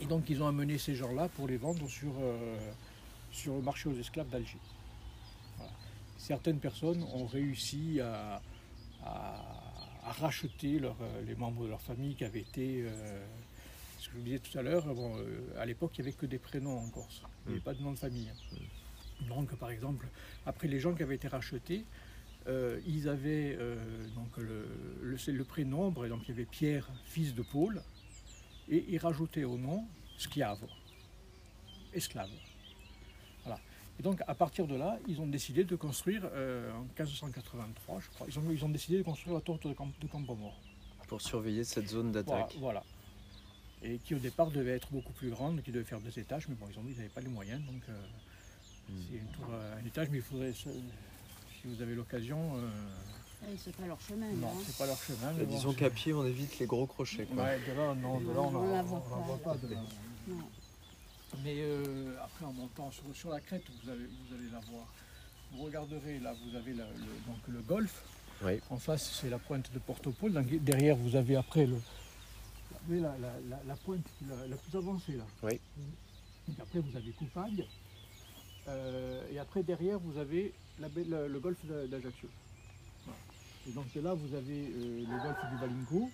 Et 0.00 0.06
donc 0.06 0.28
ils 0.28 0.42
ont 0.42 0.46
amené 0.48 0.76
ces 0.76 0.94
gens-là 0.94 1.28
pour 1.30 1.46
les 1.48 1.56
vendre 1.56 1.88
sur, 1.88 2.12
euh, 2.20 2.58
sur 3.32 3.54
le 3.54 3.62
marché 3.62 3.88
aux 3.88 3.98
esclaves 3.98 4.28
d'Alger. 4.28 4.58
Certaines 6.18 6.58
personnes 6.58 7.02
ont 7.14 7.26
réussi 7.26 8.00
à, 8.00 8.42
à- 9.04 9.62
racheter 10.20 10.80
les 11.26 11.34
membres 11.34 11.64
de 11.64 11.68
leur 11.68 11.80
famille 11.80 12.14
qui 12.14 12.24
avaient 12.24 12.40
été. 12.40 12.84
Ce 14.06 14.10
que 14.10 14.14
je 14.14 14.18
vous 14.18 14.24
disais 14.24 14.38
tout 14.38 14.56
à 14.58 14.62
l'heure, 14.62 14.84
bon, 14.94 15.16
euh, 15.18 15.40
à 15.60 15.66
l'époque, 15.66 15.92
il 15.98 16.02
n'y 16.02 16.08
avait 16.08 16.16
que 16.16 16.26
des 16.26 16.38
prénoms 16.38 16.78
en 16.78 16.88
Corse. 16.90 17.22
Il 17.46 17.48
n'y 17.48 17.52
avait 17.54 17.60
Mm. 17.60 17.64
pas 17.64 17.74
de 17.74 17.82
nom 17.82 17.92
de 17.92 17.98
famille. 17.98 18.30
Donc, 19.28 19.54
par 19.56 19.70
exemple, 19.70 20.06
après 20.44 20.68
les 20.68 20.78
gens 20.78 20.94
qui 20.94 21.02
avaient 21.02 21.16
été 21.16 21.26
rachetés, 21.28 21.84
euh, 22.46 22.78
ils 22.86 23.08
avaient 23.08 23.56
euh, 23.58 23.76
donc 24.14 24.36
le, 24.36 24.66
le, 25.02 25.18
c'est 25.18 25.32
le 25.32 25.42
prénom, 25.44 25.90
par 25.90 26.04
exemple, 26.04 26.24
il 26.26 26.28
y 26.28 26.32
avait 26.32 26.44
Pierre, 26.44 26.88
fils 27.04 27.34
de 27.34 27.42
Paul, 27.42 27.82
et 28.68 28.84
ils 28.88 28.98
rajoutaient 28.98 29.44
au 29.44 29.56
nom 29.58 29.84
Schiave, 30.18 30.60
esclave. 31.92 32.30
Voilà. 33.44 33.58
Et 33.98 34.02
donc, 34.02 34.20
à 34.28 34.34
partir 34.34 34.66
de 34.66 34.76
là, 34.76 34.98
ils 35.08 35.20
ont 35.20 35.26
décidé 35.26 35.64
de 35.64 35.74
construire, 35.76 36.22
euh, 36.32 36.70
en 36.74 36.82
1583, 36.82 38.00
je 38.00 38.08
crois, 38.10 38.26
ils 38.28 38.38
ont, 38.38 38.50
ils 38.50 38.64
ont 38.64 38.68
décidé 38.68 38.98
de 38.98 39.02
construire 39.02 39.34
la 39.34 39.40
tour 39.40 39.58
de, 39.58 39.72
Camp, 39.72 39.88
de 40.00 40.06
Campomor. 40.06 40.54
Pour 41.08 41.20
surveiller 41.22 41.64
cette 41.64 41.88
zone 41.88 42.12
Voilà, 42.12 42.22
d'attaque. 42.22 42.56
voilà. 42.58 42.84
Et 43.82 43.98
qui 43.98 44.14
au 44.14 44.18
départ 44.18 44.50
devait 44.50 44.72
être 44.72 44.88
beaucoup 44.90 45.12
plus 45.12 45.30
grande, 45.30 45.62
qui 45.62 45.70
devait 45.70 45.84
faire 45.84 46.00
deux 46.00 46.18
étages, 46.18 46.48
mais 46.48 46.54
bon, 46.54 46.66
ils 46.72 46.78
ont 46.78 46.82
dit 46.82 46.88
qu'ils 46.90 46.98
n'avaient 46.98 47.08
pas 47.10 47.20
les 47.20 47.28
moyens, 47.28 47.60
donc 47.66 47.82
euh, 47.88 47.92
Mm. 48.88 48.92
c'est 49.10 49.16
une 49.18 49.26
tour 49.28 49.52
à 49.52 49.80
un 49.82 49.84
étage, 49.86 50.08
mais 50.10 50.18
il 50.18 50.22
faudrait, 50.22 50.52
se- 50.52 50.68
si 50.68 51.66
vous 51.66 51.82
avez 51.82 51.94
l'occasion, 51.94 52.56
euh, 52.56 52.68
Eh, 53.52 53.56
c'est 53.58 53.74
pas 53.76 53.86
leur 53.86 54.00
chemin. 54.00 54.28
non, 54.34 54.48
hein. 54.48 54.62
c'est 54.64 54.76
pas 54.76 54.86
leur 54.86 55.02
chemin. 55.02 55.32
mais 55.36 55.44
disons 55.44 55.72
qu'à 55.74 55.90
pied, 55.90 56.12
on 56.14 56.24
évite 56.24 56.58
les 56.58 56.66
gros 56.66 56.86
crochets. 56.86 57.26
Quoi. 57.26 57.42
Ouais, 57.44 57.58
de 57.66 57.72
là, 57.72 57.94
non, 57.94 58.20
de 58.20 58.26
là, 58.32 58.40
on 58.40 58.72
la 58.72 58.82
voit 58.82 59.00
pas, 59.00 59.16
voit 59.16 59.36
là. 59.36 59.42
pas. 59.42 59.56
de 59.56 59.74
là. 59.74 59.80
Non. 60.28 60.36
Mais 61.44 61.56
euh, 61.58 62.14
après, 62.22 62.44
en 62.44 62.52
montant 62.52 62.90
sur, 62.92 63.02
sur 63.14 63.30
la 63.30 63.40
crête, 63.40 63.64
vous, 63.82 63.90
avez, 63.90 64.04
vous 64.04 64.34
allez 64.34 64.48
la 64.52 64.60
voir. 64.60 64.86
Vous 65.52 65.62
regarderez, 65.64 66.18
là, 66.20 66.34
vous 66.44 66.56
avez 66.56 66.72
la- 66.72 66.84
le, 66.84 67.26
donc 67.26 67.38
le 67.48 67.60
golfe. 67.60 68.02
Oui. 68.42 68.60
En 68.70 68.78
face, 68.78 69.18
c'est 69.20 69.28
la 69.30 69.38
pointe 69.38 69.70
de 69.72 69.78
Portopole. 69.80 70.32
Derrière, 70.60 70.96
vous 70.96 71.16
avez 71.16 71.36
après 71.36 71.66
le, 71.66 71.76
vous 72.86 72.92
avez 72.92 73.00
la, 73.02 73.18
la- 73.18 73.40
la- 73.48 73.62
la 73.66 73.74
pointe 73.76 74.06
la, 74.48 74.56
plus 74.56 74.76
avancée. 74.78 75.12
Là. 75.16 75.24
Oui. 75.42 75.58
Donc, 76.48 76.60
après, 76.60 76.78
vous 76.80 76.96
avez 76.96 77.10
Coupagne. 77.12 77.64
Euh, 78.68 79.22
et 79.32 79.38
après, 79.38 79.62
derrière, 79.62 79.98
vous 79.98 80.18
avez 80.18 80.52
le, 80.78 81.28
le 81.28 81.40
golfe 81.40 81.64
d'A- 81.64 81.86
d'Ajaccio. 81.86 82.28
Voilà. 83.04 83.18
Et 83.68 83.72
donc, 83.72 83.86
là, 83.94 84.14
vous 84.14 84.34
avez 84.34 84.66
euh, 84.68 85.04
le 85.08 85.22
golfe 85.22 85.50
du 85.52 85.58
Balinco. 85.60 86.10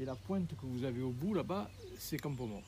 Et 0.00 0.04
la 0.06 0.14
pointe 0.14 0.48
que 0.48 0.64
vous 0.66 0.84
avez 0.84 1.02
au 1.02 1.10
bout, 1.10 1.34
là-bas, 1.34 1.70
c'est 1.98 2.16
Campomor. 2.18 2.62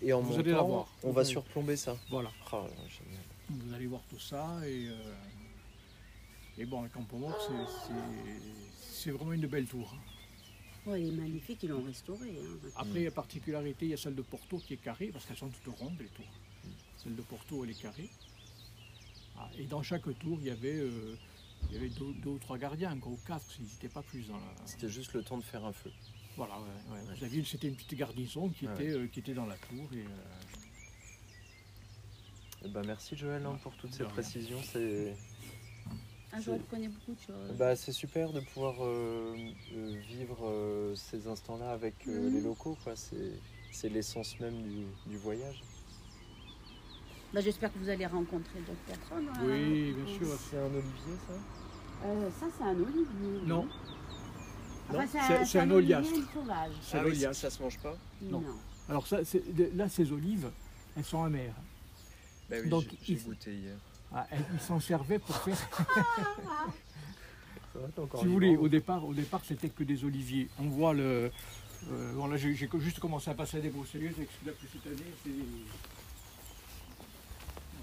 Et 0.00 0.12
en 0.12 0.20
Vous 0.20 0.28
montant, 0.28 0.40
allez 0.40 0.50
la 0.52 0.62
voir. 0.62 0.86
on 1.02 1.08
Vous 1.08 1.12
va 1.14 1.24
surplomber 1.24 1.76
ça. 1.76 1.96
Voilà. 2.08 2.30
Génial. 2.52 3.22
Vous 3.50 3.74
allez 3.74 3.86
voir 3.86 4.00
tout 4.08 4.20
ça 4.20 4.60
et, 4.64 4.86
euh, 4.88 5.14
et 6.58 6.64
bon, 6.64 6.82
le 6.82 6.88
Campo 6.88 7.16
Mort, 7.18 7.36
c'est- 8.84 9.10
vraiment 9.10 9.32
une 9.32 9.46
belle 9.48 9.66
tour. 9.66 9.92
Ouais, 10.86 11.00
il 11.02 11.08
est 11.08 11.16
magnifique, 11.16 11.62
ils 11.62 11.68
l'ont 11.70 11.82
restauré. 11.82 12.28
hein. 12.30 12.68
Après, 12.76 13.04
la 13.04 13.10
particularité, 13.12 13.86
il 13.86 13.90
y 13.90 13.94
a 13.94 13.96
celle 13.96 14.14
de 14.16 14.22
Porto 14.22 14.58
qui 14.58 14.74
est 14.74 14.78
carrée, 14.78 15.08
parce 15.12 15.24
qu'elles 15.26 15.36
sont 15.36 15.48
toutes 15.48 15.74
rondes, 15.78 15.96
les 16.00 16.06
tours. 16.08 16.24
Celle 16.96 17.14
de 17.14 17.22
Porto, 17.22 17.64
elle 17.64 17.70
est 17.70 17.80
carrée. 17.80 18.08
Ah, 19.38 19.48
et 19.58 19.64
dans 19.66 19.82
chaque 19.82 20.02
tour, 20.18 20.38
il 20.40 20.46
y 20.46 20.50
avait, 20.50 20.74
euh, 20.74 21.16
il 21.70 21.74
y 21.74 21.78
avait 21.78 21.88
deux, 21.88 22.12
deux 22.22 22.30
ou 22.30 22.38
trois 22.38 22.58
gardiens, 22.58 22.98
ou 23.06 23.16
quatre, 23.26 23.48
s'ils 23.50 23.64
n'étaient 23.64 23.88
pas 23.88 24.02
plus 24.02 24.26
dans 24.26 24.36
la... 24.38 24.52
C'était 24.66 24.88
juste 24.88 25.12
le 25.14 25.22
temps 25.22 25.38
de 25.38 25.42
faire 25.44 25.64
un 25.64 25.72
feu. 25.72 25.90
Voilà, 26.36 26.58
ouais, 26.58 26.66
ouais. 26.90 27.00
Ouais. 27.08 27.14
Vous 27.18 27.24
aviez, 27.24 27.44
c'était 27.44 27.68
une 27.68 27.76
petite 27.76 27.94
garnison 27.94 28.48
qui, 28.48 28.66
Ouais, 28.66 28.74
était, 28.74 28.90
euh, 28.90 29.06
qui 29.06 29.20
était 29.20 29.34
dans 29.34 29.46
la 29.46 29.56
tour. 29.56 29.88
Et, 29.92 29.98
euh, 29.98 30.06
Eh 32.64 32.68
ben, 32.68 32.82
merci 32.86 33.16
Joël 33.16 33.44
hein, 33.46 33.58
pour 33.62 33.74
toutes 33.76 33.92
ces 33.92 34.02
rien. 34.04 34.12
précisions. 34.12 34.60
C'est 34.64 35.16
Je 36.40 36.50
connais 36.70 36.88
beaucoup 36.88 37.12
de 37.12 37.20
choses. 37.20 37.56
bah, 37.58 37.76
c'est 37.76 37.92
super 37.92 38.32
de 38.32 38.40
pouvoir 38.40 38.74
euh, 38.80 39.34
euh, 39.74 39.96
vivre 40.08 40.38
euh, 40.46 40.94
ces 40.94 41.26
instants-là 41.26 41.72
avec 41.72 41.94
euh, 42.08 42.28
Mhm. 42.28 42.34
les 42.34 42.40
locaux. 42.40 42.76
quoi. 42.82 42.96
C'est 42.96 43.32
c'est 43.70 43.88
l'essence 43.88 44.38
même 44.40 44.62
du, 44.62 44.84
du 45.06 45.16
voyage. 45.18 45.62
Bah, 47.32 47.40
J'espère 47.40 47.72
que 47.72 47.78
vous 47.78 47.88
allez 47.88 48.04
rencontrer 48.06 48.60
d'autres 48.60 48.98
personnes. 48.98 49.28
hein. 49.34 49.40
Oui, 49.44 49.92
bien 49.92 50.14
sûr. 50.18 50.38
C'est 50.50 50.58
un 50.58 50.66
olivier 50.66 51.16
ça? 51.26 51.34
Euh, 52.06 52.30
ça, 52.38 52.46
c'est 52.58 52.64
un 52.64 52.76
olivier. 52.76 53.46
Non. 53.46 53.66
Enfin, 54.90 55.06
c'est 55.06 55.18
c'est- 55.20 55.34
un, 55.38 55.44
c'est 55.46 55.58
un 55.60 55.70
olivier 55.70 55.96
oliastre. 55.96 56.32
sauvage. 56.34 56.72
C'est 56.82 56.98
Ah 56.98 57.02
oui, 57.06 57.16
ça, 57.18 57.32
ça 57.32 57.50
se 57.50 57.62
mange 57.62 57.78
pas? 57.78 57.96
Non. 58.20 58.40
Non. 58.40 58.56
Alors 58.88 59.06
ça, 59.06 59.24
c'est- 59.24 59.42
là, 59.74 59.88
ces 59.88 60.12
olives, 60.12 60.50
elles 60.96 61.04
sont 61.04 61.22
amères. 61.22 61.54
Bah 62.50 62.56
oui, 62.62 62.68
Donc, 62.68 62.84
j'ai- 63.02 63.14
goûté 63.16 63.54
hier. 63.54 63.76
Ah, 64.14 64.26
ils 64.54 64.60
s'en 64.60 64.78
servaient 64.80 65.18
pour 65.18 65.36
faire. 65.36 65.56
Si 68.20 68.26
vous 68.26 68.32
voulez, 68.34 68.54
au 68.54 68.68
départ, 68.68 69.02
au 69.06 69.14
départ, 69.14 69.40
c'était 69.46 69.70
que 69.70 69.82
des 69.82 70.04
oliviers. 70.04 70.46
On 70.60 70.64
voit 70.68 70.92
le. 70.92 71.30
euh, 71.90 72.12
bon, 72.12 72.26
là, 72.26 72.36
j'ai 72.36 72.54
juste 72.54 72.98
commencé 73.00 73.30
à 73.30 73.34
passer 73.34 73.56
à 73.56 73.60
des 73.60 73.70
broussailleuses 73.70 74.12
celui-là 74.14 74.52
que 74.52 74.66
cette 74.70 74.86
année, 74.86 75.10
c'est. 75.24 75.30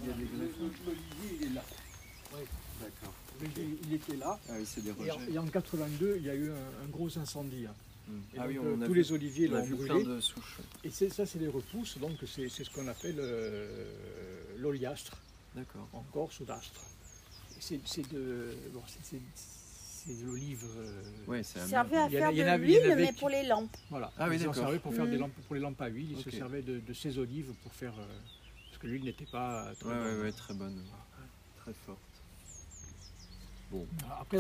Il 0.03 0.07
y 0.07 0.11
a 0.11 0.13
des 0.13 0.25
Voilà, 0.25 0.45
greffes. 0.45 0.59
le- 0.59 0.85
L'olivier, 0.85 1.37
il 1.41 1.47
est 1.47 1.53
là. 1.55 1.63
D'accord. 2.81 3.13
L'olivier, 3.41 3.79
Il 3.87 3.93
était 3.95 4.15
là. 4.17 4.39
Ah 4.47 4.53
oui, 4.59 4.65
c'est 4.65 4.81
des 4.83 4.91
Et 5.05 5.11
en, 5.11 5.19
et 5.33 5.37
en 5.39 5.47
82, 5.47 6.15
il 6.19 6.23
y 6.25 6.29
a 6.29 6.35
eu 6.35 6.51
un, 6.51 6.83
un 6.85 6.87
gros 6.91 7.17
incendie. 7.17 7.65
hein. 7.67 7.73
Mm. 8.07 8.11
Et 8.13 8.19
Ah 8.37 8.41
donc, 8.41 8.47
oui, 8.49 8.57
euh, 8.57 8.75
on 8.77 8.81
a 8.83 8.85
tous 8.85 8.93
vu, 8.93 8.99
les 8.99 9.11
oliviers 9.11 9.47
l'ont 9.47 9.63
vu 9.63 9.73
brûlé. 9.73 10.03
plein 10.03 10.15
de 10.15 10.21
souches. 10.21 10.59
Et 10.83 10.91
ça, 10.91 11.25
c'est 11.25 11.39
les 11.39 11.47
repousses, 11.47 11.97
donc 11.97 12.11
c'est 12.27 12.47
c'est 12.47 12.63
ce 12.63 12.69
qu'on 12.69 12.87
appelle 12.87 13.15
euh, 13.17 13.91
l'oliastre, 14.59 15.17
D'accord. 15.55 15.88
en 15.93 16.03
Corse 16.13 16.39
ou 16.39 16.45
d'astre. 16.45 16.81
C'est 17.59 17.77
de, 18.12 18.55
bon, 18.73 18.81
de 20.07 20.25
l'olive. 20.25 20.63
euh, 20.77 21.01
Ouais, 21.27 21.43
c'est 21.43 21.59
Il 21.59 21.67
servait 21.67 21.97
à 21.97 22.05
en 22.05 22.09
faire 22.09 22.31
il 22.31 22.38
y 22.38 22.43
en 22.43 22.45
de 22.45 22.51
en 22.51 22.57
l'huile, 22.57 22.93
mais 22.95 23.12
pour 23.13 23.29
les 23.29 23.43
lampes. 23.43 23.75
Voilà. 23.89 24.12
Ah 24.17 24.27
oui, 24.29 24.35
ils 24.35 24.39
s'en 24.39 24.45
d'accord. 24.47 24.63
servaient 24.63 24.79
pour 24.79 24.93
faire 24.93 25.05
des 25.07 25.17
Mm. 25.17 25.21
lampes, 25.21 25.33
pour 25.45 25.55
les 25.55 25.62
lampes 25.62 25.81
à 25.81 25.88
huile. 25.88 26.12
Ils 26.17 26.23
se 26.23 26.29
servaient 26.31 26.62
de, 26.62 26.79
de 26.79 26.93
ces 26.93 27.17
olives 27.19 27.51
pour 27.63 27.73
faire, 27.73 27.93
euh, 27.99 28.05
parce 28.69 28.77
que 28.81 28.88
l'huile 28.88 29.03
n'était 29.03 29.25
pas 29.25 29.73
très 29.79 29.89
Ouais, 29.89 29.95
ouais, 29.95 30.03
bonne. 30.03 30.21
ouais, 30.21 30.31
très 30.31 30.53
bonne. 30.53 30.83
Très 31.57 31.73
forte. 31.85 31.99
Bon. 33.71 33.85
Après, 34.19 34.38